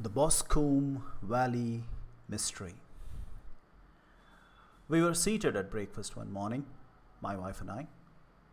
[0.00, 1.82] The Boscombe Valley
[2.28, 2.74] Mystery.
[4.88, 6.66] We were seated at breakfast one morning,
[7.20, 7.88] my wife and I,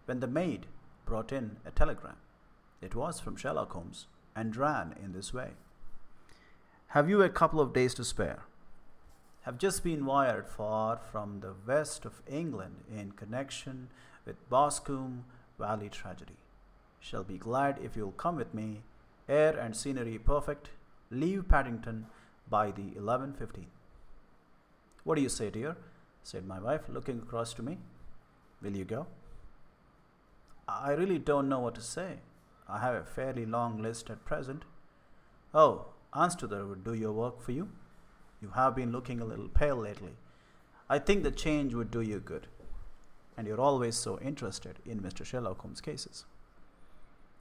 [0.05, 0.65] when the maid
[1.05, 2.15] brought in a telegram.
[2.81, 5.51] It was from Sherlock Holmes and ran in this way
[6.87, 8.45] Have you a couple of days to spare?
[9.41, 13.89] Have just been wired for from the west of England in connection
[14.25, 15.25] with Boscombe
[15.59, 16.39] Valley tragedy.
[16.99, 18.81] Shall be glad if you'll come with me.
[19.29, 20.69] Air and scenery perfect
[21.11, 22.07] Leave Paddington
[22.49, 23.65] by the 11.15.
[25.03, 25.77] What do you say, dear?
[26.23, 27.77] said my wife, looking across to me.
[28.61, 29.05] Will you go?
[30.67, 32.17] I really don't know what to say.
[32.67, 34.63] I have a fairly long list at present.
[35.53, 37.69] Oh, Anstruther would do your work for you.
[38.41, 40.13] You have been looking a little pale lately.
[40.89, 42.47] I think the change would do you good.
[43.37, 45.25] And you're always so interested in Mr.
[45.25, 46.25] Sherlock Holmes' cases.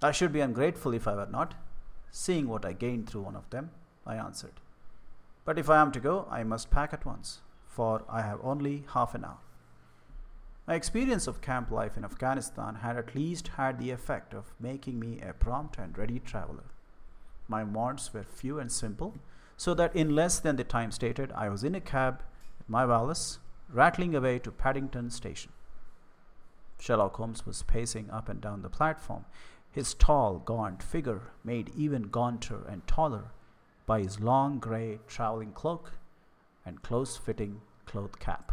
[0.02, 1.54] I should be ungrateful if I were not.
[2.16, 3.72] Seeing what I gained through one of them,
[4.06, 4.60] I answered.
[5.44, 8.84] But if I am to go, I must pack at once, for I have only
[8.94, 9.40] half an hour.
[10.68, 15.00] My experience of camp life in Afghanistan had at least had the effect of making
[15.00, 16.70] me a prompt and ready traveler.
[17.48, 19.14] My wants were few and simple,
[19.56, 22.22] so that in less than the time stated, I was in a cab
[22.58, 25.50] with my valise, rattling away to Paddington Station.
[26.78, 29.24] Sherlock Holmes was pacing up and down the platform,
[29.74, 33.32] his tall, gaunt figure made even gaunter and taller
[33.86, 35.94] by his long grey travelling cloak
[36.64, 38.52] and close fitting cloth cap.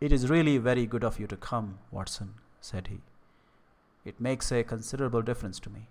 [0.00, 2.98] It is really very good of you to come, Watson, said he.
[4.04, 5.86] It makes a considerable difference to me,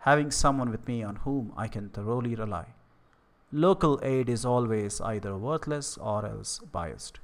[0.00, 2.66] having someone with me on whom I can thoroughly rely.
[3.50, 7.18] Local aid is always either worthless or else biased.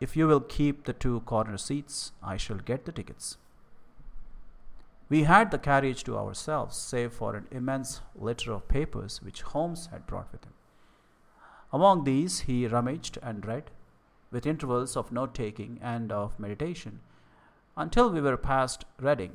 [0.00, 3.36] If you will keep the two corner seats, I shall get the tickets.
[5.10, 9.88] We had the carriage to ourselves, save for an immense litter of papers which Holmes
[9.90, 10.52] had brought with him.
[11.72, 13.72] Among these he rummaged and read,
[14.30, 17.00] with intervals of note taking and of meditation,
[17.76, 19.34] until we were past Reading.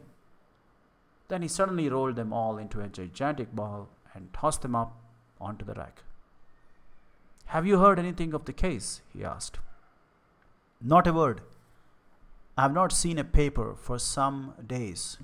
[1.28, 4.96] Then he suddenly rolled them all into a gigantic ball and tossed them up
[5.42, 6.04] onto the rack.
[7.48, 9.02] Have you heard anything of the case?
[9.12, 9.60] he asked.
[10.82, 11.42] Not a word.
[12.58, 15.18] I have not seen a paper for some days.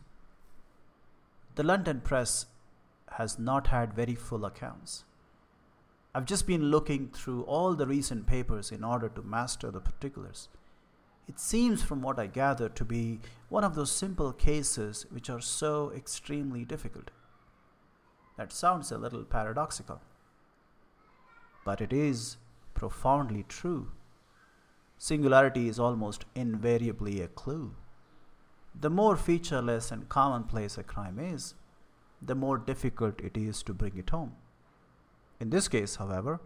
[1.55, 2.45] The London press
[3.11, 5.03] has not had very full accounts.
[6.15, 10.49] I've just been looking through all the recent papers in order to master the particulars.
[11.27, 13.19] It seems, from what I gather, to be
[13.49, 17.11] one of those simple cases which are so extremely difficult.
[18.37, 20.01] That sounds a little paradoxical.
[21.63, 22.37] But it is
[22.73, 23.91] profoundly true.
[24.97, 27.75] Singularity is almost invariably a clue.
[28.79, 31.53] The more featureless and commonplace a crime is,
[32.21, 34.33] the more difficult it is to bring it home.
[35.39, 36.39] In this case, however,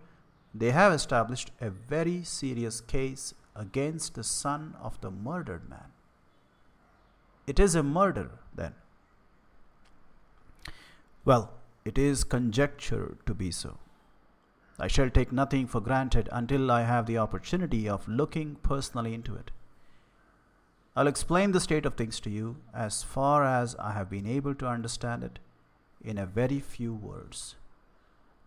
[0.53, 5.91] they have established a very serious case against the son of the murdered man.
[7.45, 8.73] It is a murder, then.
[11.25, 11.53] Well,
[11.83, 13.77] it is conjectured to be so.
[14.79, 19.35] I shall take nothing for granted until I have the opportunity of looking personally into
[19.35, 19.51] it.
[20.97, 24.55] I'll explain the state of things to you as far as I have been able
[24.55, 25.39] to understand it
[26.01, 27.55] in a very few words.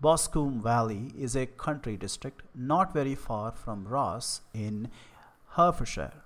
[0.00, 4.88] Boscombe Valley is a country district not very far from Ross in
[5.56, 6.22] Herefordshire.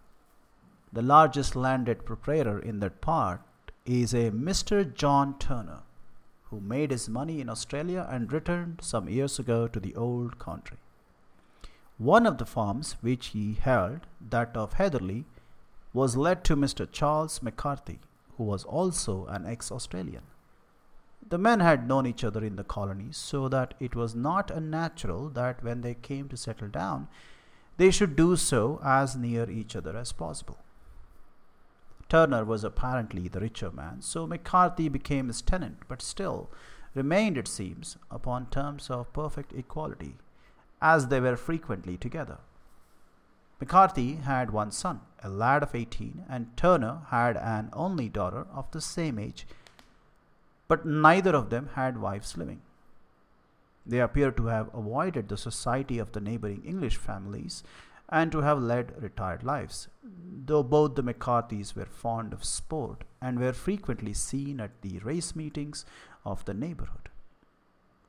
[0.93, 3.41] The largest landed proprietor in that part
[3.84, 4.94] is a Mr.
[4.94, 5.81] John Turner,
[6.50, 10.77] who made his money in Australia and returned some years ago to the old country.
[11.99, 15.25] One of the farms which he held, that of Heatherley,
[15.92, 16.91] was led to Mr.
[16.91, 18.00] Charles McCarthy,
[18.36, 20.22] who was also an ex Australian.
[21.28, 25.28] The men had known each other in the colonies, so that it was not unnatural
[25.30, 27.08] that when they came to settle down,
[27.76, 30.58] they should do so as near each other as possible.
[32.09, 36.50] Turner was apparently the richer man, so McCarthy became his tenant, but still
[36.94, 40.16] remained, it seems, upon terms of perfect equality,
[40.83, 42.39] as they were frequently together.
[43.62, 48.68] McCarthy had one son, a lad of 18, and Turner had an only daughter of
[48.72, 49.47] the same age,
[50.66, 52.60] but neither of them had wives living.
[53.86, 57.62] They appear to have avoided the society of the neighboring English families
[58.09, 59.86] and to have led retired lives,
[60.44, 65.36] though both the McCarthys were fond of sport and were frequently seen at the race
[65.36, 65.86] meetings
[66.24, 67.10] of the neighborhood.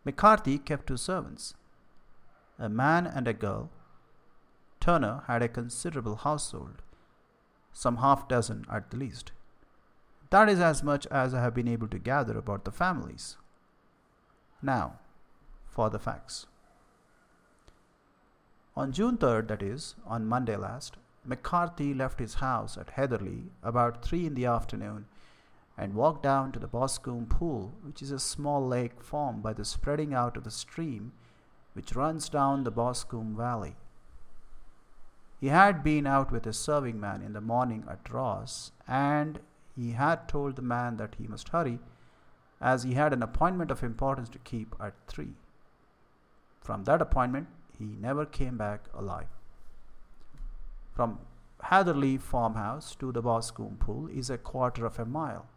[0.04, 1.54] McCarthy kept two servants,
[2.58, 3.70] a man and a girl
[4.84, 6.82] Turner had a considerable household,
[7.72, 9.32] some half dozen at the least.
[10.30, 13.38] That is as much as I have been able to gather about the families.
[14.62, 15.00] Now,
[15.70, 16.48] for the facts.
[18.76, 24.04] On June 3rd, that is, on Monday last, McCarthy left his house at Heatherley about
[24.04, 25.06] 3 in the afternoon
[25.78, 29.64] and walked down to the Boscombe Pool, which is a small lake formed by the
[29.64, 31.14] spreading out of the stream
[31.72, 33.78] which runs down the Boscombe Valley.
[35.44, 39.42] He had been out with a serving man in the morning at Ross, and
[39.76, 41.80] he had told the man that he must hurry,
[42.62, 45.34] as he had an appointment of importance to keep at three.
[46.62, 47.48] From that appointment,
[47.78, 49.28] he never came back alive.
[50.94, 51.20] From
[51.62, 55.48] Hatherley farmhouse to the Boscombe pool is a quarter of a mile,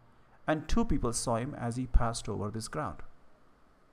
[0.45, 2.97] and two people saw him as he passed over this ground.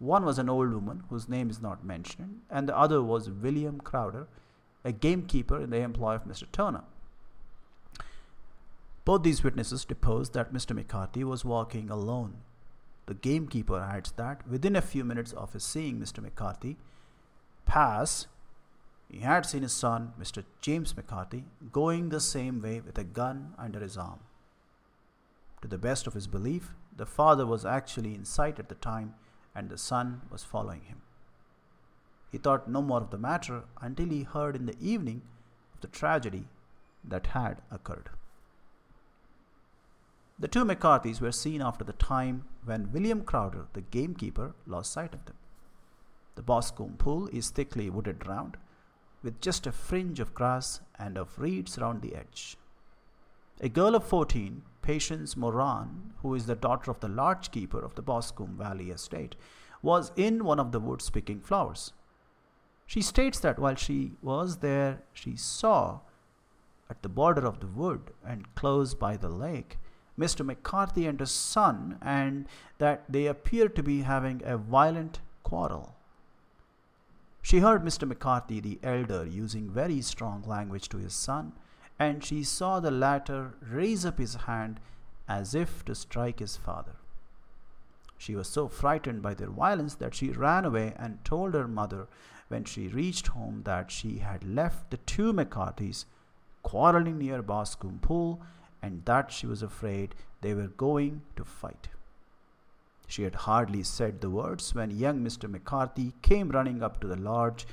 [0.00, 3.81] One was an old woman whose name is not mentioned, and the other was William
[3.81, 4.26] Crowder,
[4.84, 6.44] a gamekeeper in the employ of Mr.
[6.52, 6.84] Turner.
[9.04, 10.75] Both these witnesses deposed that Mr.
[10.75, 12.36] McCarthy was walking alone.
[13.06, 16.22] The gamekeeper adds that within a few minutes of his seeing Mr.
[16.22, 16.76] McCarthy
[17.66, 18.26] pass,
[19.10, 20.44] he had seen his son, Mr.
[20.60, 24.20] James McCarthy, going the same way with a gun under his arm.
[25.62, 29.14] To the best of his belief, the father was actually in sight at the time
[29.54, 31.02] and the son was following him.
[32.34, 35.22] He thought no more of the matter until he heard in the evening
[35.72, 36.48] of the tragedy
[37.04, 38.10] that had occurred.
[40.36, 45.14] The two McCarthys were seen after the time when William Crowder, the gamekeeper, lost sight
[45.14, 45.36] of them.
[46.34, 48.56] The Boscombe pool is thickly wooded round,
[49.22, 52.56] with just a fringe of grass and of reeds round the edge.
[53.60, 57.94] A girl of fourteen, Patience Moran, who is the daughter of the lodge keeper of
[57.94, 59.36] the Boscombe Valley estate,
[59.82, 61.92] was in one of the woods picking flowers.
[62.86, 66.00] She states that while she was there, she saw
[66.90, 69.78] at the border of the wood and close by the lake
[70.19, 70.46] Mr.
[70.46, 72.46] McCarthy and his son, and
[72.78, 75.96] that they appeared to be having a violent quarrel.
[77.42, 78.06] She heard Mr.
[78.06, 81.52] McCarthy, the elder, using very strong language to his son
[81.98, 84.81] and she saw the latter raise up his hand
[85.28, 86.96] as if to strike his father.
[88.19, 92.08] She was so frightened by their violence that she ran away and told her mother
[92.49, 96.05] when she reached home that she had left the two McCarthys
[96.62, 98.41] quarreling near Boscombe Pool
[98.82, 101.88] and that she was afraid they were going to fight.
[103.06, 105.49] She had hardly said the words when young Mr.
[105.50, 107.67] McCarthy came running up to the lodge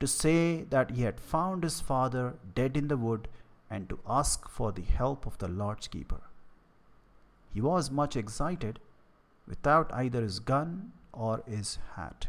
[0.00, 3.28] to say that he had found his father dead in the wood
[3.70, 6.20] and to ask for the help of the lodge keeper.
[7.52, 8.78] He was much excited,
[9.46, 12.28] without either his gun or his hat,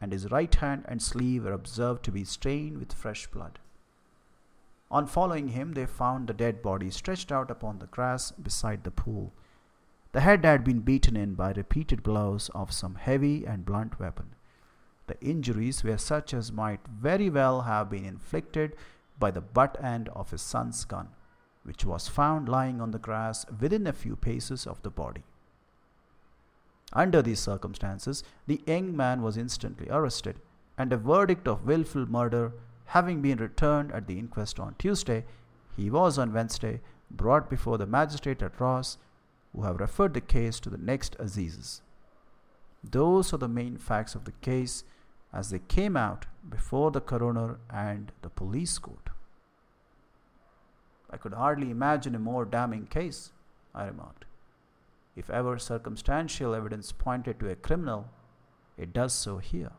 [0.00, 3.58] and his right hand and sleeve were observed to be stained with fresh blood.
[4.90, 8.90] On following him, they found the dead body stretched out upon the grass beside the
[8.90, 9.32] pool.
[10.12, 14.34] The head had been beaten in by repeated blows of some heavy and blunt weapon.
[15.06, 18.76] The injuries were such as might very well have been inflicted
[19.18, 21.08] by the butt end of his son's gun,
[21.64, 25.24] which was found lying on the grass within a few paces of the body.
[26.92, 30.40] Under these circumstances, the young man was instantly arrested,
[30.76, 32.52] and a verdict of wilful murder
[32.86, 35.24] having been returned at the inquest on Tuesday,
[35.76, 36.80] he was on Wednesday
[37.10, 38.96] brought before the magistrate at Ross,
[39.54, 41.82] who have referred the case to the next assizes.
[42.82, 44.84] Those are the main facts of the case
[45.32, 49.10] as they came out before the coroner and the police court.
[51.10, 53.32] I could hardly imagine a more damning case,
[53.74, 54.24] I remarked.
[55.18, 58.08] If ever circumstantial evidence pointed to a criminal,
[58.76, 59.72] it does so here.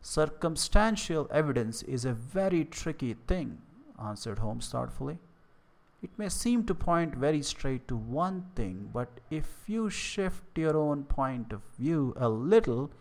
[0.00, 3.60] Circumstantial evidence is a very tricky thing,
[4.00, 5.18] answered Holmes thoughtfully.
[6.00, 10.76] It may seem to point very straight to one thing, but if you shift your
[10.76, 12.92] own point of view a little,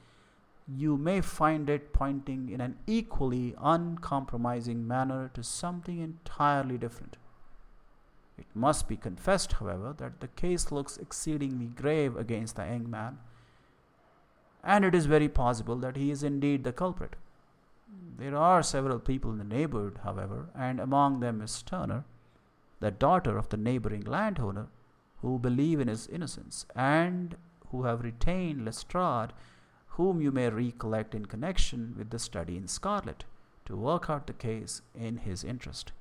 [0.68, 7.18] you may find it pointing in an equally uncompromising manner to something entirely different.
[8.42, 13.20] It must be confessed, however, that the case looks exceedingly grave against the young man,
[14.64, 17.16] and it is very possible that he is indeed the culprit.
[18.18, 22.04] There are several people in the neighborhood, however, and among them Miss Turner,
[22.80, 24.70] the daughter of the neighboring landowner,
[25.22, 27.38] who believe in his innocence and
[27.70, 29.34] who have retained Lestrade
[30.02, 33.26] whom you may recollect in connection with the study in Scarlet,
[33.66, 35.92] to work out the case in his interest.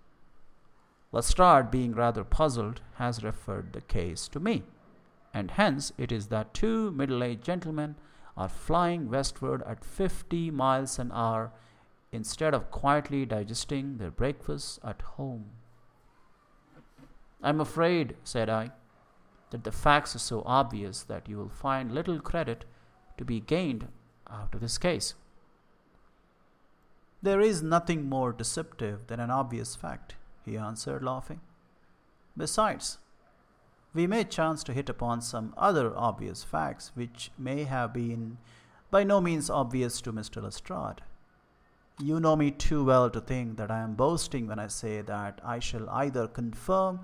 [1.12, 4.62] Lestrade, being rather puzzled, has referred the case to me,
[5.34, 7.96] and hence it is that two middle aged gentlemen
[8.36, 11.52] are flying westward at fifty miles an hour
[12.12, 15.46] instead of quietly digesting their breakfast at home.
[17.42, 18.70] I'm afraid, said I,
[19.50, 22.64] that the facts are so obvious that you will find little credit
[23.18, 23.88] to be gained
[24.30, 25.14] out of this case.
[27.22, 30.14] There is nothing more deceptive than an obvious fact,
[30.44, 31.40] he answered, laughing.
[32.36, 32.98] Besides,
[33.92, 38.38] we may chance to hit upon some other obvious facts which may have been
[38.90, 40.42] by no means obvious to Mr.
[40.42, 41.02] Lestrade.
[41.98, 45.40] You know me too well to think that I am boasting when I say that
[45.44, 47.00] I shall either confirm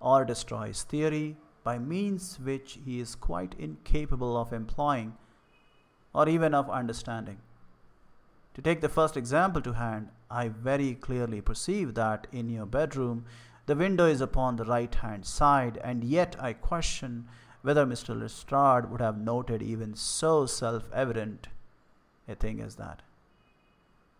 [0.00, 5.14] or destroy his theory by means which he is quite incapable of employing
[6.12, 7.38] or even of understanding.
[8.54, 13.24] To take the first example to hand, I very clearly perceive that in your bedroom
[13.66, 17.28] the window is upon the right hand side, and yet I question
[17.62, 18.18] whether Mr.
[18.18, 21.48] Lestrade would have noted even so self evident
[22.28, 23.02] a thing as that.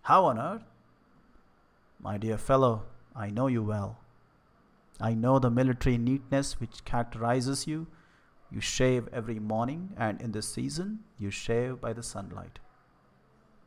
[0.03, 0.65] How on earth?
[2.01, 2.85] My dear fellow,
[3.15, 3.99] I know you well.
[5.01, 7.87] I know the military neatness which characterizes you.
[8.51, 12.59] You shave every morning, and in this season, you shave by the sunlight.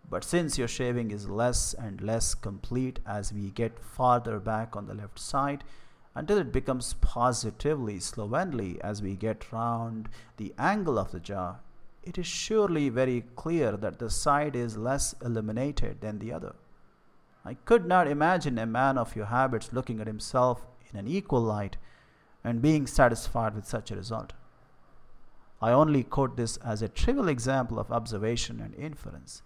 [0.10, 4.86] But since your shaving is less and less complete as we get farther back on
[4.86, 5.64] the left side,
[6.14, 10.08] until it becomes positively slovenly as we get round
[10.38, 11.58] the angle of the jaw,
[12.04, 16.56] it is surely very clear that the side is less illuminated than the other.
[17.44, 21.42] I could not imagine a man of your habits looking at himself in an equal
[21.42, 21.78] light
[22.44, 24.34] and being satisfied with such a result.
[25.62, 29.42] I only quote this as a trivial example of observation and inference.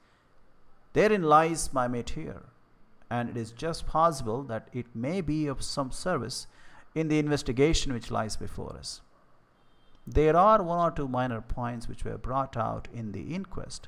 [0.93, 2.43] Therein lies my métier,
[3.09, 6.47] and it is just possible that it may be of some service
[6.95, 9.01] in the investigation which lies before us.
[10.07, 13.87] There are one or two minor points which were brought out in the inquest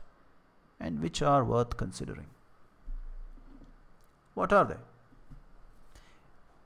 [0.80, 2.28] and which are worth considering.
[4.36, 4.78] What are they?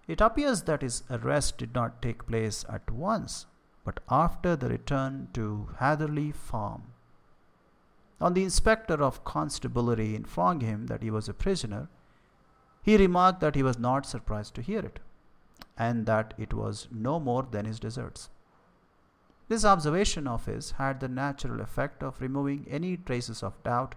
[0.08, 3.46] It appears that his arrest did not take place at once,
[3.84, 6.84] but after the return to Hatherley Farm.
[8.26, 11.90] On the inspector of constabulary informing him that he was a prisoner,
[12.82, 15.00] he remarked that he was not surprised to hear it,
[15.78, 18.32] and that it was no more than his deserts.
[19.48, 23.94] This observation of his had the natural effect of removing any traces of doubt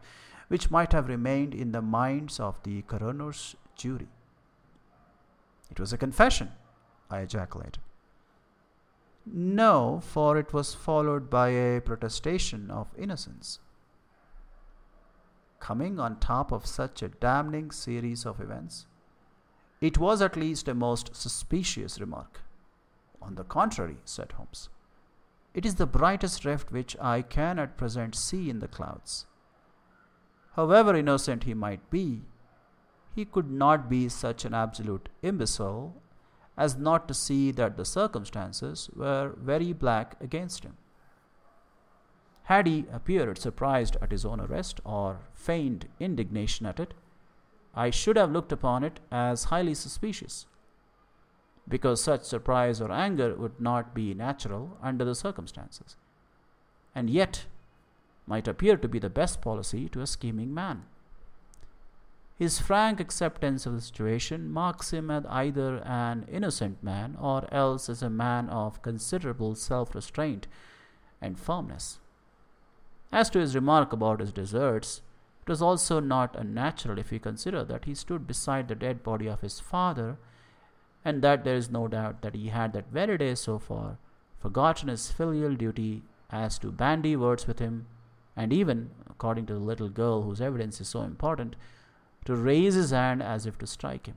[0.49, 4.09] which might have remained in the minds of the coroner's jury.
[5.71, 6.53] It was a confession,
[7.11, 7.79] I ejaculated.
[9.25, 13.61] No, for it was followed by a protestation of innocence.
[15.61, 18.87] Coming on top of such a damning series of events,
[19.81, 22.41] it was at least a most suspicious remark.
[23.21, 24.69] On the contrary, said Holmes,
[25.55, 29.27] it is the brightest rift which I can at present see in the clouds.
[30.53, 32.23] However innocent he might be,
[33.15, 36.01] he could not be such an absolute imbecile
[36.57, 40.77] as not to see that the circumstances were very black against him.
[42.49, 46.95] Had he appeared surprised at his own arrest or feigned indignation at it,
[47.75, 50.47] I should have looked upon it as highly suspicious
[51.69, 55.97] because such surprise or anger would not be natural under the circumstances,
[56.95, 57.45] and yet
[58.27, 60.85] might appear to be the best policy to a scheming man.
[62.39, 67.91] His frank acceptance of the situation marks him as either an innocent man or else
[67.91, 70.47] as a man of considerable self restraint
[71.21, 71.99] and firmness.
[73.11, 75.03] As to his remark about his deserts,
[75.43, 79.27] it was also not unnatural if we consider that he stood beside the dead body
[79.27, 80.19] of his father
[81.05, 83.97] and that there is no doubt that he had that very day so far
[84.39, 87.87] forgotten his filial duty as to bandy words with him,
[88.37, 91.57] and even, according to the little girl whose evidence is so important,
[92.25, 94.17] to raise his hand as if to strike him.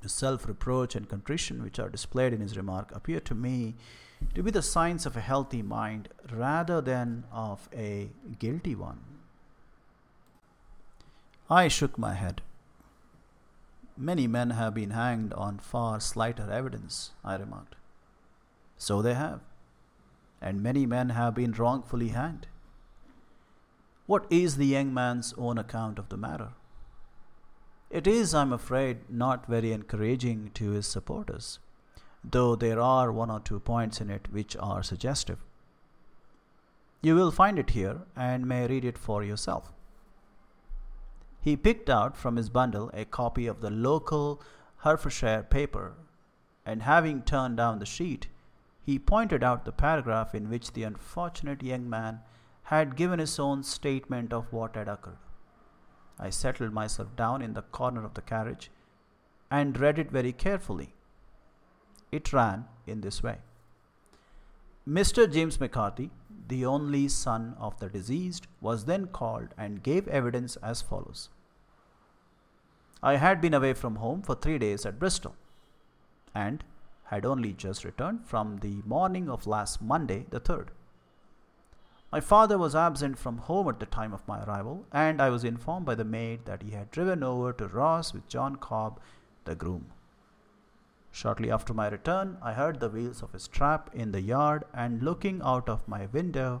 [0.00, 3.74] The self reproach and contrition which are displayed in his remark appear to me
[4.34, 9.00] to be the signs of a healthy mind rather than of a guilty one.
[11.48, 12.42] I shook my head.
[13.96, 17.76] Many men have been hanged on far slighter evidence, I remarked.
[18.76, 19.40] So they have.
[20.40, 22.48] And many men have been wrongfully hanged.
[24.06, 26.50] What is the young man's own account of the matter?
[27.88, 31.60] It is, I'm afraid, not very encouraging to his supporters,
[32.30, 35.38] though there are one or two points in it which are suggestive.
[37.02, 39.72] You will find it here and may read it for yourself.
[41.40, 44.40] He picked out from his bundle a copy of the local
[44.82, 45.94] Herefordshire paper,
[46.64, 48.28] and having turned down the sheet,
[48.80, 52.20] he pointed out the paragraph in which the unfortunate young man
[52.64, 55.18] had given his own statement of what had occurred.
[56.18, 58.70] I settled myself down in the corner of the carriage
[59.50, 60.93] and read it very carefully.
[62.16, 63.38] It ran in this way
[64.88, 65.30] Mr.
[65.36, 66.10] James McCarthy,
[66.48, 71.30] the only son of the deceased, was then called and gave evidence as follows
[73.02, 75.34] I had been away from home for three days at Bristol
[76.34, 76.62] and
[77.06, 80.68] had only just returned from the morning of last Monday, the 3rd.
[82.12, 85.44] My father was absent from home at the time of my arrival, and I was
[85.44, 89.00] informed by the maid that he had driven over to Ross with John Cobb,
[89.44, 89.86] the groom.
[91.14, 95.02] Shortly after my return, I heard the wheels of his trap in the yard, and
[95.02, 96.60] looking out of my window,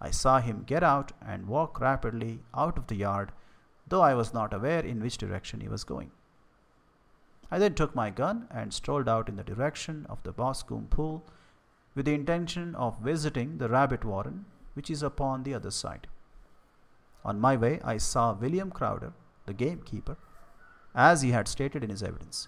[0.00, 3.32] I saw him get out and walk rapidly out of the yard
[3.90, 6.12] though I was not aware in which direction he was going.
[7.50, 11.26] I then took my gun and strolled out in the direction of the Boscombe Pool
[11.94, 16.06] with the intention of visiting the rabbit warren, which is upon the other side.
[17.24, 19.12] On my way, I saw William Crowder,
[19.46, 20.16] the gamekeeper,
[20.94, 22.46] as he had stated in his evidence.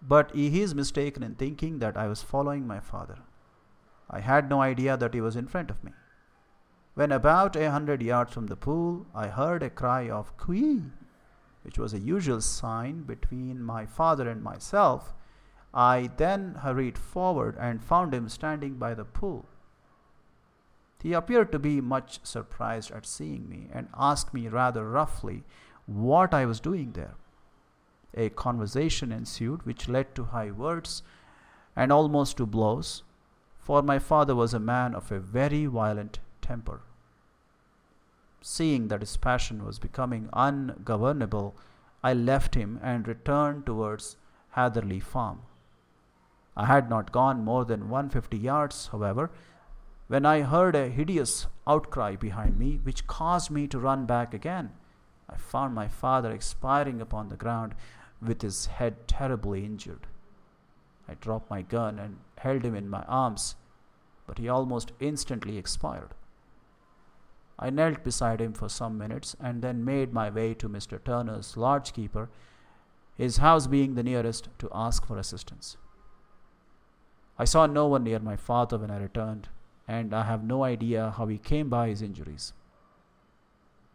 [0.00, 3.18] But he is mistaken in thinking that I was following my father.
[4.10, 5.92] I had no idea that he was in front of me.
[6.94, 10.90] When about a hundred yards from the pool, I heard a cry of Cooee,
[11.62, 15.14] which was a usual sign between my father and myself.
[15.74, 19.46] I then hurried forward and found him standing by the pool.
[21.02, 25.44] He appeared to be much surprised at seeing me and asked me rather roughly
[25.86, 27.14] what I was doing there.
[28.14, 31.02] A conversation ensued which led to high words
[31.76, 33.02] and almost to blows,
[33.58, 36.80] for my father was a man of a very violent temper.
[38.40, 41.54] Seeing that his passion was becoming ungovernable,
[42.02, 44.16] I left him and returned towards
[44.50, 45.42] Hatherley Farm.
[46.56, 49.30] I had not gone more than 150 yards, however,
[50.08, 54.72] when I heard a hideous outcry behind me, which caused me to run back again.
[55.28, 57.74] I found my father expiring upon the ground
[58.20, 60.06] with his head terribly injured.
[61.08, 63.56] I dropped my gun and held him in my arms,
[64.26, 66.14] but he almost instantly expired.
[67.58, 71.02] I knelt beside him for some minutes and then made my way to Mr.
[71.02, 72.28] Turner's lodge keeper,
[73.16, 75.76] his house being the nearest, to ask for assistance.
[77.36, 79.48] I saw no one near my father when I returned,
[79.88, 82.52] and I have no idea how he came by his injuries.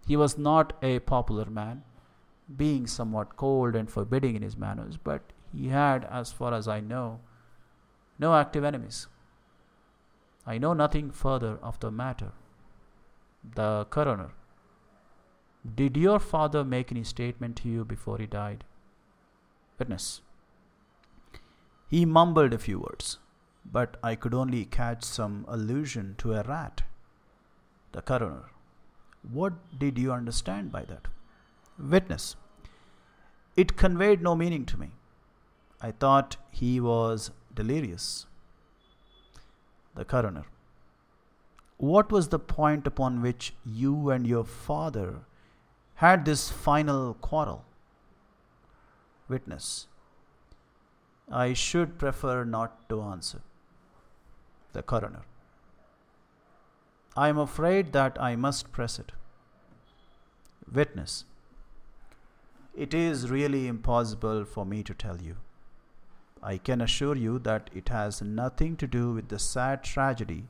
[0.06, 1.84] He was not a popular man,
[2.58, 5.22] being somewhat cold and forbidding in his manners, but
[5.54, 7.20] he had, as far as I know,
[8.20, 9.08] no active enemies.
[10.46, 12.32] I know nothing further of the matter
[13.56, 14.32] the coroner.
[15.76, 18.64] Did your father make any statement to you before he died?
[19.78, 20.22] Witness.
[21.90, 23.20] He mumbled a few words,
[23.66, 26.84] but I could only catch some allusion to a rat.
[27.92, 28.50] The coroner.
[29.32, 31.08] What did you understand by that?
[31.78, 32.36] Witness.
[33.56, 34.92] It conveyed no meaning to me.
[35.82, 38.26] I thought he was delirious.
[39.96, 40.46] The coroner.
[41.78, 45.26] What was the point upon which you and your father
[45.96, 47.66] had this final quarrel?
[49.28, 49.88] Witness.
[51.32, 53.42] I should prefer not to answer.
[54.74, 55.24] The coroner.
[57.16, 59.12] I am afraid that I must press it.
[60.72, 61.26] Witness.
[62.76, 65.38] It is really impossible for me to tell you.
[66.42, 70.48] I can assure you that it has nothing to do with the sad tragedy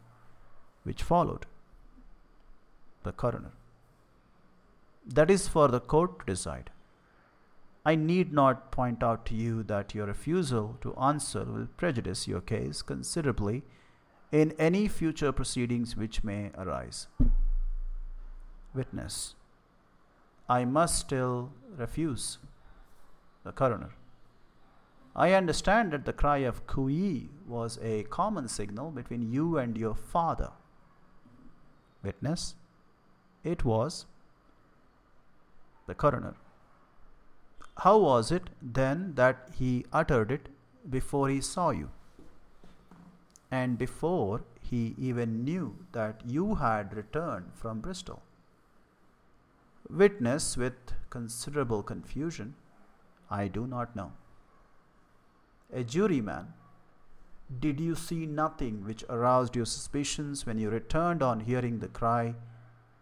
[0.84, 1.46] which followed.
[3.04, 3.52] The coroner.
[5.06, 6.70] That is for the court to decide.
[7.86, 12.40] I need not point out to you that your refusal to answer will prejudice your
[12.40, 13.64] case considerably
[14.32, 17.08] in any future proceedings which may arise.
[18.74, 19.36] Witness.
[20.50, 22.38] I must still refuse.
[23.44, 23.90] The coroner.
[25.16, 29.96] I understand that the cry of Cooee was a common signal between you and your
[29.96, 30.52] father.
[32.04, 32.56] Witness.
[33.44, 34.06] It was
[35.88, 36.36] the coroner.
[37.78, 40.50] How was it then that he uttered it
[40.90, 41.90] before he saw you?
[43.52, 48.24] And before he even knew that you had returned from Bristol?
[49.90, 50.74] Witness with
[51.10, 52.56] considerable confusion,
[53.30, 54.14] I do not know.
[55.74, 56.48] A juryman
[57.60, 62.36] did you see nothing which aroused your suspicions when you returned on hearing the cry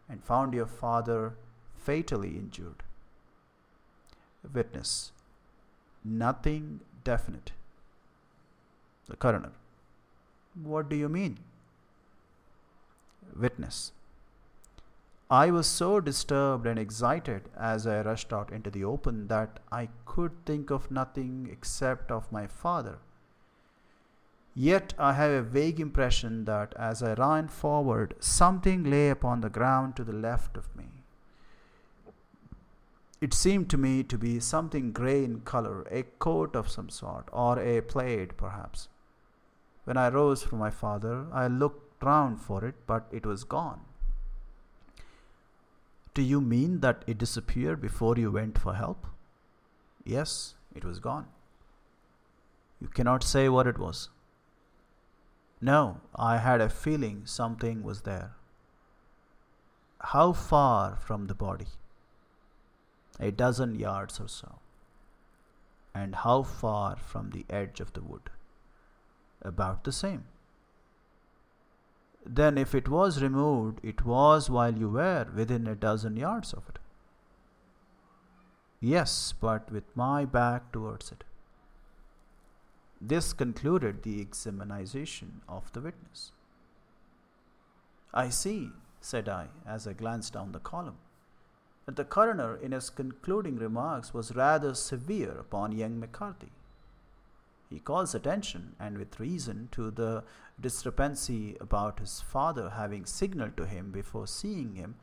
[0.09, 1.35] and found your father
[1.75, 2.83] fatally injured?
[4.53, 5.11] Witness.
[6.03, 7.51] Nothing definite.
[9.07, 9.51] The coroner.
[10.61, 11.37] What do you mean?
[13.35, 13.91] Witness.
[15.31, 19.89] I was so disturbed and excited as I rushed out into the open that I
[20.05, 22.99] could think of nothing except of my father
[24.53, 29.49] Yet I have a vague impression that as I ran forward, something lay upon the
[29.49, 31.03] ground to the left of me.
[33.21, 37.29] It seemed to me to be something grey in colour, a coat of some sort,
[37.31, 38.89] or a plaid, perhaps.
[39.85, 43.81] When I rose from my father, I looked round for it, but it was gone.
[46.13, 49.07] Do you mean that it disappeared before you went for help?
[50.03, 51.27] Yes, it was gone.
[52.81, 54.09] You cannot say what it was.
[55.61, 58.31] No, I had a feeling something was there.
[60.01, 61.67] How far from the body?
[63.19, 64.59] A dozen yards or so.
[65.93, 68.31] And how far from the edge of the wood?
[69.43, 70.25] About the same.
[72.25, 76.69] Then, if it was removed, it was while you were within a dozen yards of
[76.69, 76.79] it.
[78.79, 81.23] Yes, but with my back towards it.
[82.99, 86.31] This concluded the examination of the witness.
[88.13, 90.97] I see, said I, as I glanced down the column,
[91.85, 96.51] that the coroner, in his concluding remarks, was rather severe upon young McCarthy.
[97.71, 100.25] He calls attention, and with reason, to the
[100.59, 104.95] discrepancy about his father having signaled to him before seeing him,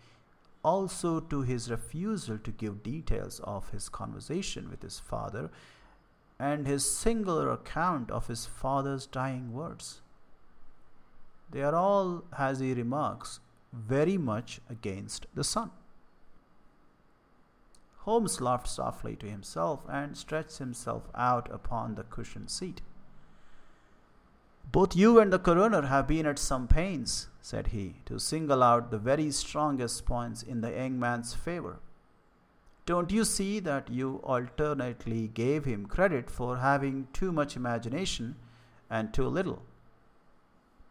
[0.62, 5.50] also to his refusal to give details of his conversation with his father
[6.38, 10.02] and his singular account of his father's dying words.
[11.50, 13.40] They are all, as he remarks,
[13.72, 15.70] very much against the son.
[18.00, 22.80] Holmes laughed softly to himself and stretched himself out upon the cushioned seat.
[24.70, 28.90] Both you and the coroner have been at some pains, said he, to single out
[28.90, 31.80] the very strongest points in the young man's favor.
[32.84, 38.36] Don't you see that you alternately gave him credit for having too much imagination
[38.88, 39.62] and too little?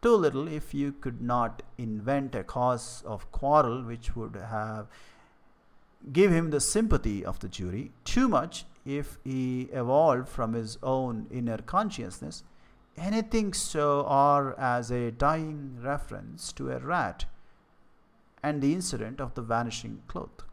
[0.00, 4.86] Too little if you could not invent a cause of quarrel which would have
[6.12, 11.26] give him the sympathy of the jury, too much if he evolved from his own
[11.30, 12.44] inner consciousness
[12.98, 17.24] anything so or as a dying reference to a rat
[18.42, 20.44] and the incident of the vanishing cloth.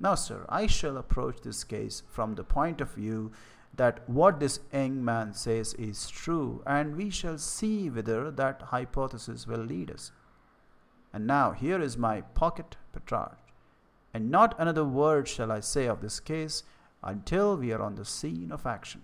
[0.00, 3.32] Now, sir, I shall approach this case from the point of view
[3.74, 9.46] that what this young man says is true, and we shall see whither that hypothesis
[9.46, 10.10] will lead us.
[11.12, 13.38] And now, here is my pocket Petrarch,
[14.14, 16.62] and not another word shall I say of this case
[17.02, 19.02] until we are on the scene of action.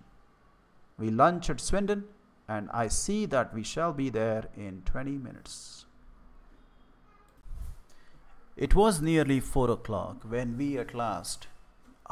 [0.97, 2.05] We lunch at Swindon,
[2.47, 5.85] and I see that we shall be there in twenty minutes.
[8.57, 11.47] It was nearly four o'clock when we at last,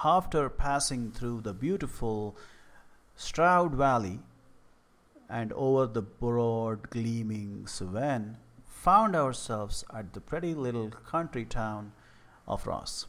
[0.03, 2.37] after passing through the beautiful
[3.15, 4.19] Stroud Valley
[5.29, 11.91] and over the broad, gleaming Severn, found ourselves at the pretty little country town
[12.47, 13.07] of Ross.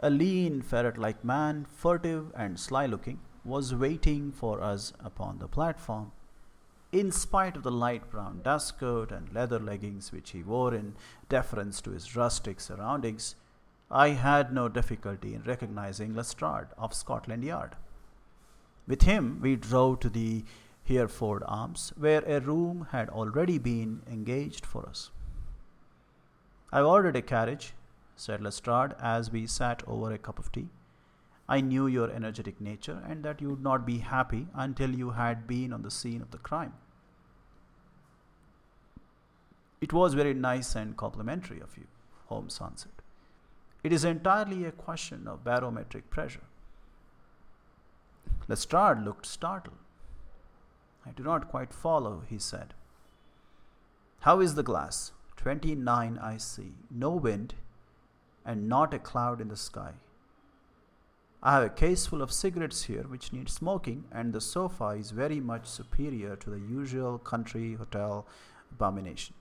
[0.00, 5.48] A lean, ferret like man, furtive and sly looking, was waiting for us upon the
[5.48, 6.12] platform
[6.92, 10.94] in spite of the light brown dust coat and leather leggings which he wore in
[11.28, 13.34] deference to his rustic surroundings,
[13.90, 17.76] I had no difficulty in recognizing Lestrade of Scotland Yard.
[18.86, 20.44] With him, we drove to the
[20.84, 25.10] Hereford Arms, where a room had already been engaged for us.
[26.72, 27.74] I've ordered a carriage,
[28.16, 30.68] said Lestrade as we sat over a cup of tea.
[31.48, 35.46] I knew your energetic nature and that you would not be happy until you had
[35.46, 36.74] been on the scene of the crime.
[39.80, 41.86] It was very nice and complimentary of you,
[42.26, 42.90] Holmes answered.
[43.84, 46.46] It is entirely a question of barometric pressure.
[48.48, 49.76] Lestrade looked startled.
[51.04, 52.74] I do not quite follow, he said.
[54.20, 55.12] How is the glass?
[55.36, 56.72] Twenty nine, I see.
[56.90, 57.54] No wind,
[58.44, 59.92] and not a cloud in the sky.
[61.42, 65.10] I have a case full of cigarettes here which need smoking, and the sofa is
[65.12, 68.26] very much superior to the usual country hotel
[68.72, 69.34] abomination.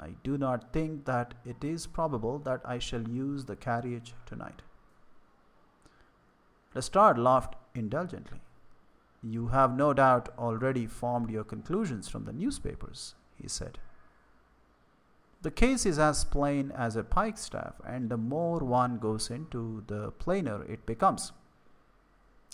[0.00, 4.62] I do not think that it is probable that I shall use the carriage tonight.
[6.74, 8.40] Lestrade laughed indulgently.
[9.22, 13.78] You have no doubt already formed your conclusions from the newspapers, he said.
[15.44, 20.10] The case is as plain as a pikestaff, and the more one goes into, the
[20.12, 21.32] plainer it becomes.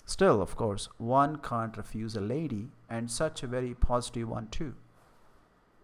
[0.05, 4.75] Still, of course, one can't refuse a lady, and such a very positive one, too.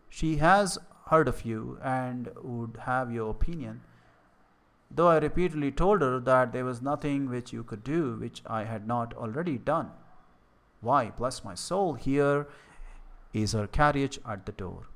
[0.10, 3.84] She has heard of you and would have your opinion,
[4.92, 8.66] though I repeatedly told her that there was nothing which you could do which I
[8.66, 9.92] had not already done.
[10.82, 12.48] Why, bless my soul, here
[13.32, 14.88] is her carriage at the door.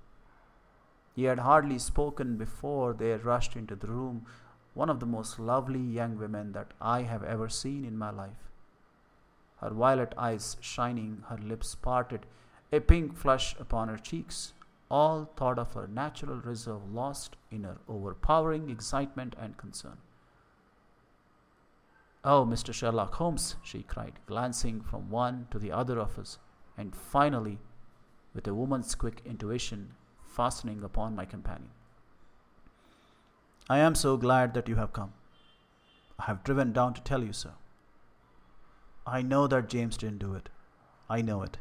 [1.15, 4.25] He had hardly spoken before they rushed into the room,
[4.73, 8.49] one of the most lovely young women that I have ever seen in my life.
[9.57, 12.25] Her violet eyes shining, her lips parted,
[12.71, 14.53] a pink flush upon her cheeks,
[14.89, 19.97] all thought of her natural reserve lost in her overpowering excitement and concern.
[22.23, 22.73] Oh, Mr.
[22.73, 26.37] Sherlock Holmes, she cried, glancing from one to the other of us,
[26.77, 27.59] and finally,
[28.33, 29.95] with a woman's quick intuition,
[30.31, 31.71] fastening upon my companion.
[33.69, 35.13] I am so glad that you have come.
[36.19, 37.51] I have driven down to tell you so.
[39.05, 40.49] I know that James didn't do it.
[41.09, 41.57] I know it.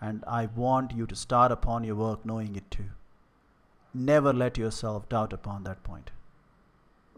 [0.00, 2.90] And I want you to start upon your work knowing it too.
[3.92, 6.10] Never let yourself doubt upon that point.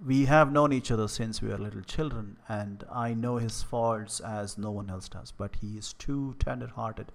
[0.04, 4.18] We have known each other since we were little children, and I know his faults
[4.20, 7.12] as no one else does, but he is too tender hearted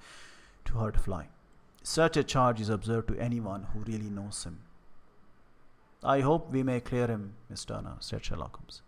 [0.65, 1.27] to hurt a fly.
[1.89, 4.59] Such a charge is absurd to anyone who really knows him.
[6.03, 8.81] I hope we may clear him, Miss Turner, said Sherlock Holmes.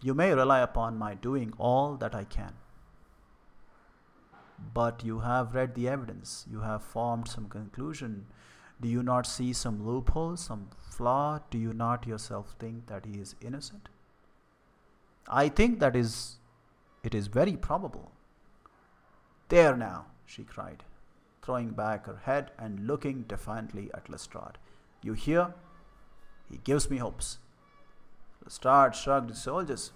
[0.00, 2.52] You may rely upon my doing all that I can.
[4.72, 8.26] But you have read the evidence, you have formed some conclusion.
[8.80, 11.40] Do you not see some loophole, some flaw?
[11.50, 13.88] Do you not yourself think that he is innocent?
[15.26, 16.36] I think that is
[17.02, 18.12] it is very probable.
[19.48, 20.84] There now, she cried
[21.48, 24.58] throwing back her head and looking defiantly at Lestrade.
[25.02, 25.54] You hear?
[26.50, 27.38] He gives me hopes.
[28.44, 29.92] Lestrade shrugged his shoulders.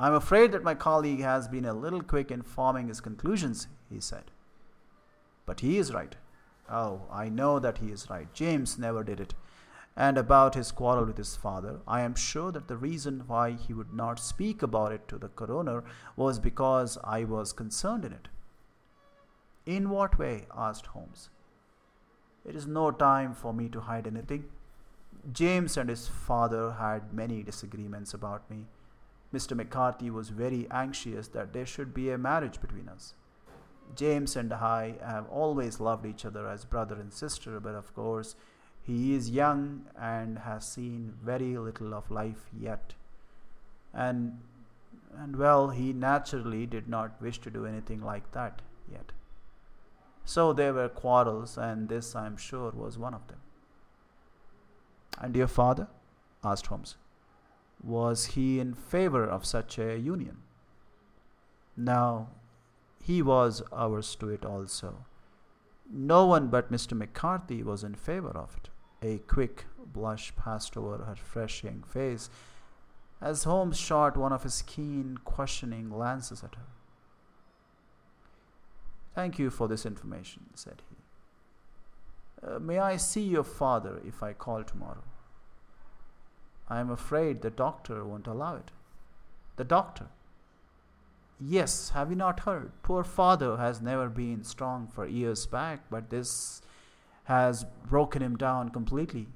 [0.00, 4.00] I'm afraid that my colleague has been a little quick in forming his conclusions, he
[4.00, 4.30] said.
[5.44, 6.16] But he is right.
[6.70, 8.32] Oh, I know that he is right.
[8.32, 9.34] James never did it.
[9.98, 13.74] And about his quarrel with his father, I am sure that the reason why he
[13.74, 15.84] would not speak about it to the coroner
[16.16, 18.28] was because I was concerned in it.
[19.66, 20.46] In what way?
[20.56, 21.30] asked Holmes.
[22.44, 24.44] It is no time for me to hide anything.
[25.32, 28.66] James and his father had many disagreements about me.
[29.32, 29.56] Mr.
[29.56, 33.14] McCarthy was very anxious that there should be a marriage between us.
[33.96, 38.36] James and I have always loved each other as brother and sister, but of course,
[38.82, 42.94] he is young and has seen very little of life yet.
[43.92, 44.40] And
[45.16, 49.12] and well, he naturally did not wish to do anything like that yet.
[50.24, 53.40] So there were quarrels, and this, I am sure, was one of them.
[55.20, 55.88] And your father?
[56.42, 56.96] asked Holmes.
[57.82, 60.38] Was he in favor of such a union?
[61.76, 62.28] No,
[63.02, 65.04] he was averse to it also.
[65.90, 66.96] No one but Mr.
[66.96, 68.70] McCarthy was in favor of it.
[69.06, 72.30] A quick blush passed over her fresh young face
[73.20, 76.73] as Holmes shot one of his keen, questioning glances at her.
[79.14, 80.96] Thank you for this information, said he.
[82.46, 85.04] Uh, may I see your father if I call tomorrow?
[86.68, 88.70] I am afraid the doctor won't allow it.
[89.56, 90.06] The doctor?
[91.40, 92.72] Yes, have you not heard?
[92.82, 96.62] Poor father has never been strong for years back, but this
[97.24, 99.28] has broken him down completely.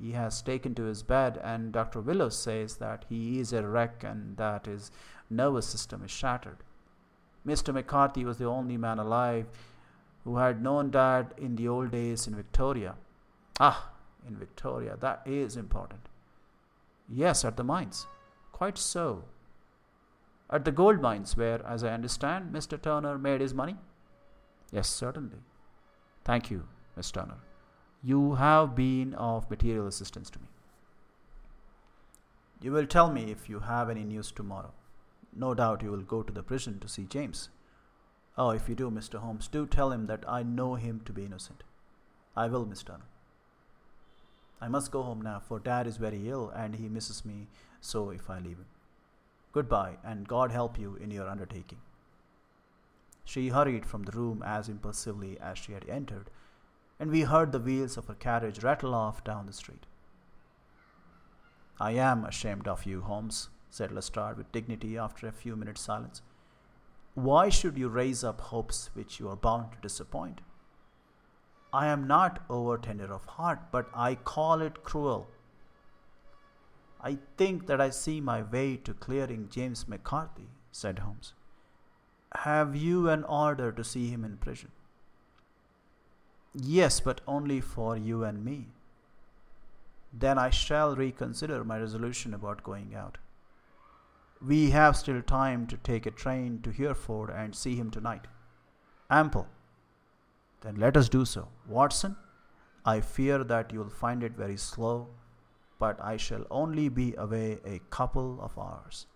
[0.00, 2.00] He has taken to his bed, and Dr.
[2.00, 4.90] Willows says that he is a wreck and that his
[5.28, 6.58] nervous system is shattered.
[7.48, 7.72] Mr.
[7.72, 9.46] McCarthy was the only man alive
[10.24, 12.94] who had known Dad in the old days in Victoria.
[13.58, 13.90] Ah,
[14.26, 16.02] in Victoria, that is important.
[17.08, 18.06] Yes, at the mines.
[18.52, 19.24] Quite so.
[20.50, 22.80] At the gold mines, where, as I understand, Mr.
[22.80, 23.76] Turner made his money?
[24.70, 25.38] Yes, certainly.
[26.24, 26.64] Thank you,
[26.96, 27.38] Miss Turner.
[28.02, 30.48] You have been of material assistance to me.
[32.60, 34.72] You will tell me if you have any news tomorrow.
[35.34, 37.48] No doubt you will go to the prison to see James.
[38.36, 39.18] Oh, if you do, Mr.
[39.18, 41.62] Holmes, do tell him that I know him to be innocent.
[42.36, 43.04] I will, Miss Turner.
[44.60, 47.46] I must go home now, for Dad is very ill and he misses me
[47.80, 48.66] so if I leave him.
[49.52, 51.78] Goodbye, and God help you in your undertaking.
[53.24, 56.30] She hurried from the room as impulsively as she had entered,
[56.98, 59.86] and we heard the wheels of her carriage rattle off down the street.
[61.80, 66.22] I am ashamed of you, Holmes, said Lestrade with dignity after a few minutes' silence.
[67.14, 70.40] Why should you raise up hopes which you are bound to disappoint?
[71.72, 75.28] I am not over tender of heart, but I call it cruel.
[77.00, 81.34] I think that I see my way to clearing James McCarthy, said Holmes.
[82.34, 84.70] Have you an order to see him in prison?
[86.54, 88.68] Yes, but only for you and me.
[90.12, 93.18] Then I shall reconsider my resolution about going out.
[94.40, 98.26] We have still time to take a train to Hereford and see him tonight.
[99.10, 99.48] Ample.
[100.60, 101.48] Then let us do so.
[101.66, 102.16] Watson,
[102.84, 105.08] I fear that you'll find it very slow,
[105.78, 109.06] but I shall only be away a couple of hours.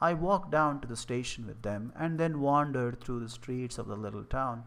[0.00, 3.86] I walked down to the station with them and then wandered through the streets of
[3.86, 4.64] the little town,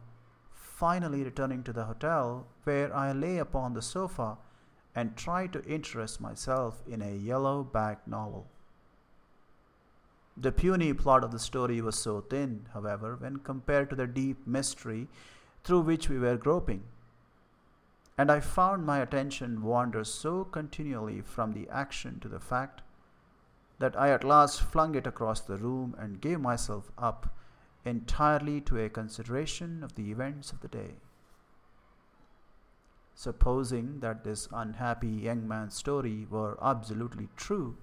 [0.49, 4.37] finally returning to the hotel where I lay upon the sofa
[4.95, 8.47] and tried to interest myself in a yellow back novel.
[10.39, 14.45] The puny plot of the story was so thin, however, when compared to the deep
[14.45, 15.07] mystery
[15.63, 16.83] through which we were groping.
[18.19, 22.81] And I found my attention wander so continually from the action to the fact
[23.79, 27.35] that I at last flung it across the room and gave myself up
[27.83, 30.95] entirely to a consideration of the events of the day.
[33.15, 37.77] Supposing that this unhappy young man's story were absolutely true,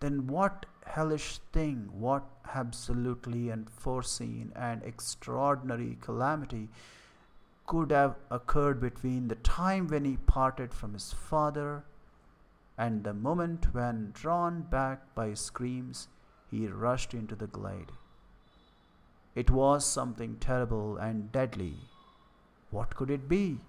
[0.00, 6.68] then what hellish thing, what absolutely unforeseen and extraordinary calamity
[7.66, 11.84] could have occurred between the time when he parted from his father
[12.76, 16.08] and the moment when, drawn back by screams,
[16.50, 17.92] he rushed into the glade.
[19.34, 21.76] It was something terrible and deadly.
[22.70, 23.60] What could it be?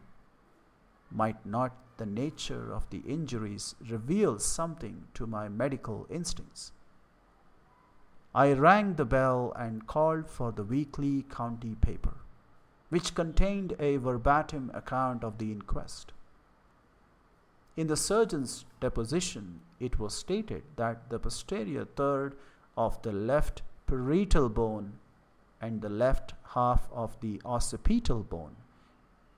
[1.12, 6.71] Might not the nature of the injuries reveal something to my medical instincts?
[8.36, 12.15] I rang the bell and called for the weekly county paper,
[12.89, 16.13] which contained a verbatim account of the inquest.
[17.76, 22.36] In the surgeon's deposition, it was stated that the posterior third
[22.76, 24.93] of the left parietal bone
[25.62, 28.56] and the left half of the occipital bone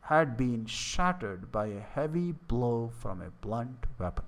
[0.02, 4.26] had been shattered by a heavy blow from a blunt weapon.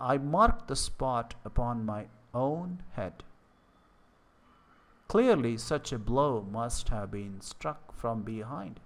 [0.00, 3.22] I marked the spot upon my own head.
[5.08, 8.78] Clearly, such a blow must have been struck from behind.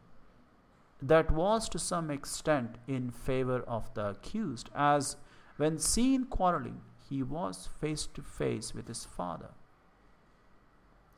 [1.02, 5.16] That was to some extent in favor of the accused, as
[5.56, 6.80] when seen quarreling,
[7.10, 9.50] he was face to face with his father.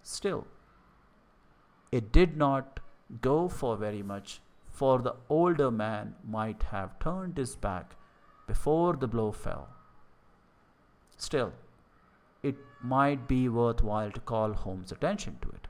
[0.03, 0.47] Still,
[1.93, 2.81] it did not
[3.21, 7.95] go for very much, for the older man might have turned his back
[8.47, 9.69] before the blow fell.
[11.17, 11.53] Still,
[12.89, 15.69] might be worthwhile to call Holmes' attention to it.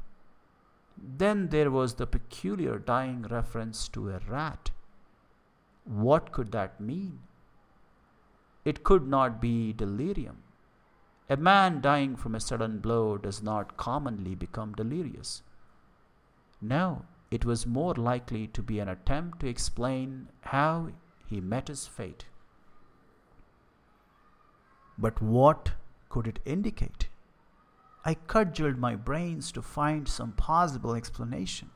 [0.97, 4.71] Then there was the peculiar dying reference to a rat.
[5.85, 7.21] What could that mean?
[8.65, 10.43] It could not be delirium.
[11.29, 15.43] A man dying from a sudden blow does not commonly become delirious.
[16.61, 20.91] No, it was more likely to be an attempt to explain how
[21.27, 22.27] he met his fate.
[24.99, 25.73] But what
[26.09, 27.06] could it indicate?
[28.07, 31.71] I cudgeled my brains to find some possible explanation.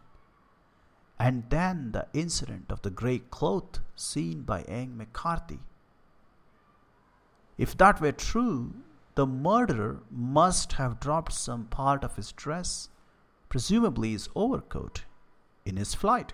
[1.19, 5.59] And then the incident of the grey cloth seen by young McCarthy.
[7.59, 8.75] If that were true,
[9.17, 12.91] the murderer must have dropped some part of his dress,
[13.49, 15.07] presumably his overcoat,
[15.65, 16.33] in his flight,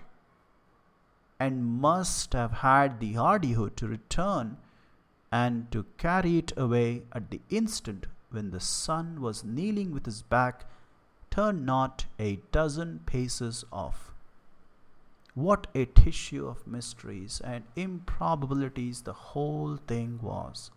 [1.39, 4.57] and must have had the hardihood to return
[5.31, 10.21] and to carry it away at the instant when the son was kneeling with his
[10.21, 10.65] back
[11.29, 14.13] turned not a dozen paces off.
[15.33, 20.71] What a tissue of mysteries and improbabilities the whole thing was.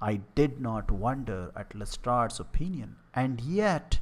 [0.00, 3.98] I did not wonder at Lestrade's opinion, and yet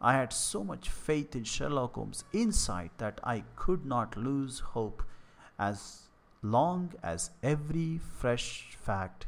[0.00, 5.02] I had so much faith in Sherlock Holmes' insight that I could not lose hope
[5.58, 6.08] as
[6.42, 9.26] long as every fresh fact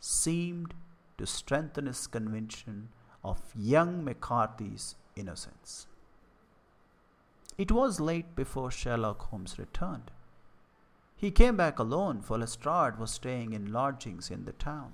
[0.00, 0.74] seemed
[1.18, 2.88] to strengthen his conviction
[3.22, 5.86] of young McCarthy's innocence.
[7.58, 10.12] It was late before Sherlock Holmes returned.
[11.16, 14.92] He came back alone, for Lestrade was staying in lodgings in the town.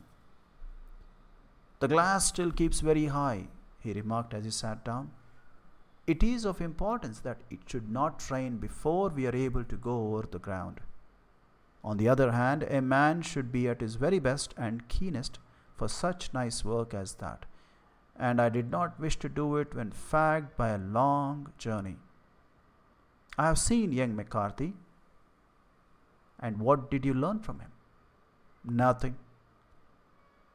[1.80, 3.48] The glass still keeps very high,
[3.78, 5.10] he remarked as he sat down.
[6.06, 10.14] It is of importance that it should not rain before we are able to go
[10.14, 10.80] over the ground.
[11.82, 15.38] On the other hand, a man should be at his very best and keenest
[15.76, 17.46] for such nice work as that,
[18.16, 21.96] and I did not wish to do it when fagged by a long journey.
[23.36, 24.74] I have seen young McCarthy.
[26.38, 27.72] And what did you learn from him?
[28.64, 29.16] Nothing.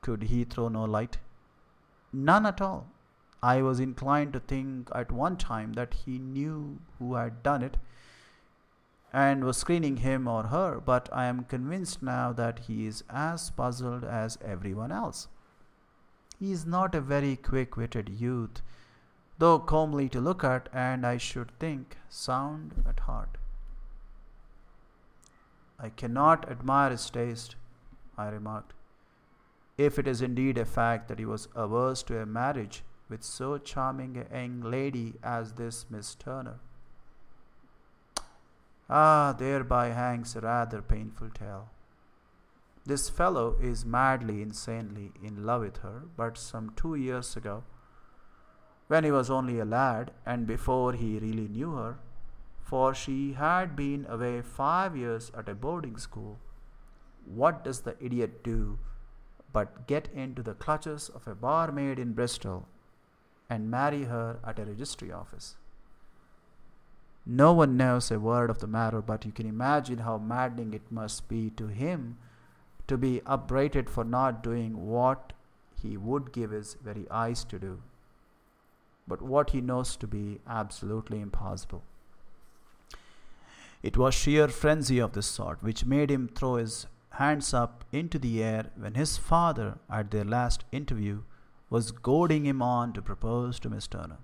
[0.01, 1.17] Could he throw no light?
[2.13, 2.87] None at all.
[3.41, 7.77] I was inclined to think at one time that he knew who had done it,
[9.11, 13.49] and was screening him or her, but I am convinced now that he is as
[13.49, 15.27] puzzled as everyone else.
[16.39, 18.61] He is not a very quick witted youth,
[19.39, 23.37] though comely to look at, and I should think sound at heart.
[25.79, 27.55] I cannot admire his taste,
[28.17, 28.73] I remarked,
[29.77, 33.57] if it is indeed a fact that he was averse to a marriage with so
[33.57, 36.59] charming a young lady as this Miss Turner.
[38.89, 41.69] Ah, thereby hangs a rather painful tale.
[42.85, 47.63] This fellow is madly, insanely in love with her, but some two years ago,
[48.87, 51.99] when he was only a lad and before he really knew her,
[52.63, 56.39] for she had been away five years at a boarding school,
[57.25, 58.79] what does the idiot do
[59.53, 62.67] but get into the clutches of a barmaid in Bristol
[63.49, 65.55] and marry her at a registry office?
[67.31, 70.91] No one knows a word of the matter, but you can imagine how maddening it
[70.91, 72.17] must be to him
[72.87, 75.33] to be upbraided for not doing what
[75.79, 77.83] he would give his very eyes to do,
[79.07, 81.83] but what he knows to be absolutely impossible.
[83.83, 88.17] It was sheer frenzy of this sort which made him throw his hands up into
[88.17, 91.21] the air when his father, at their last interview,
[91.69, 94.17] was goading him on to propose to Miss Turner.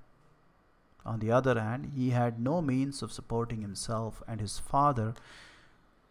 [1.05, 5.13] On the other hand, he had no means of supporting himself, and his father,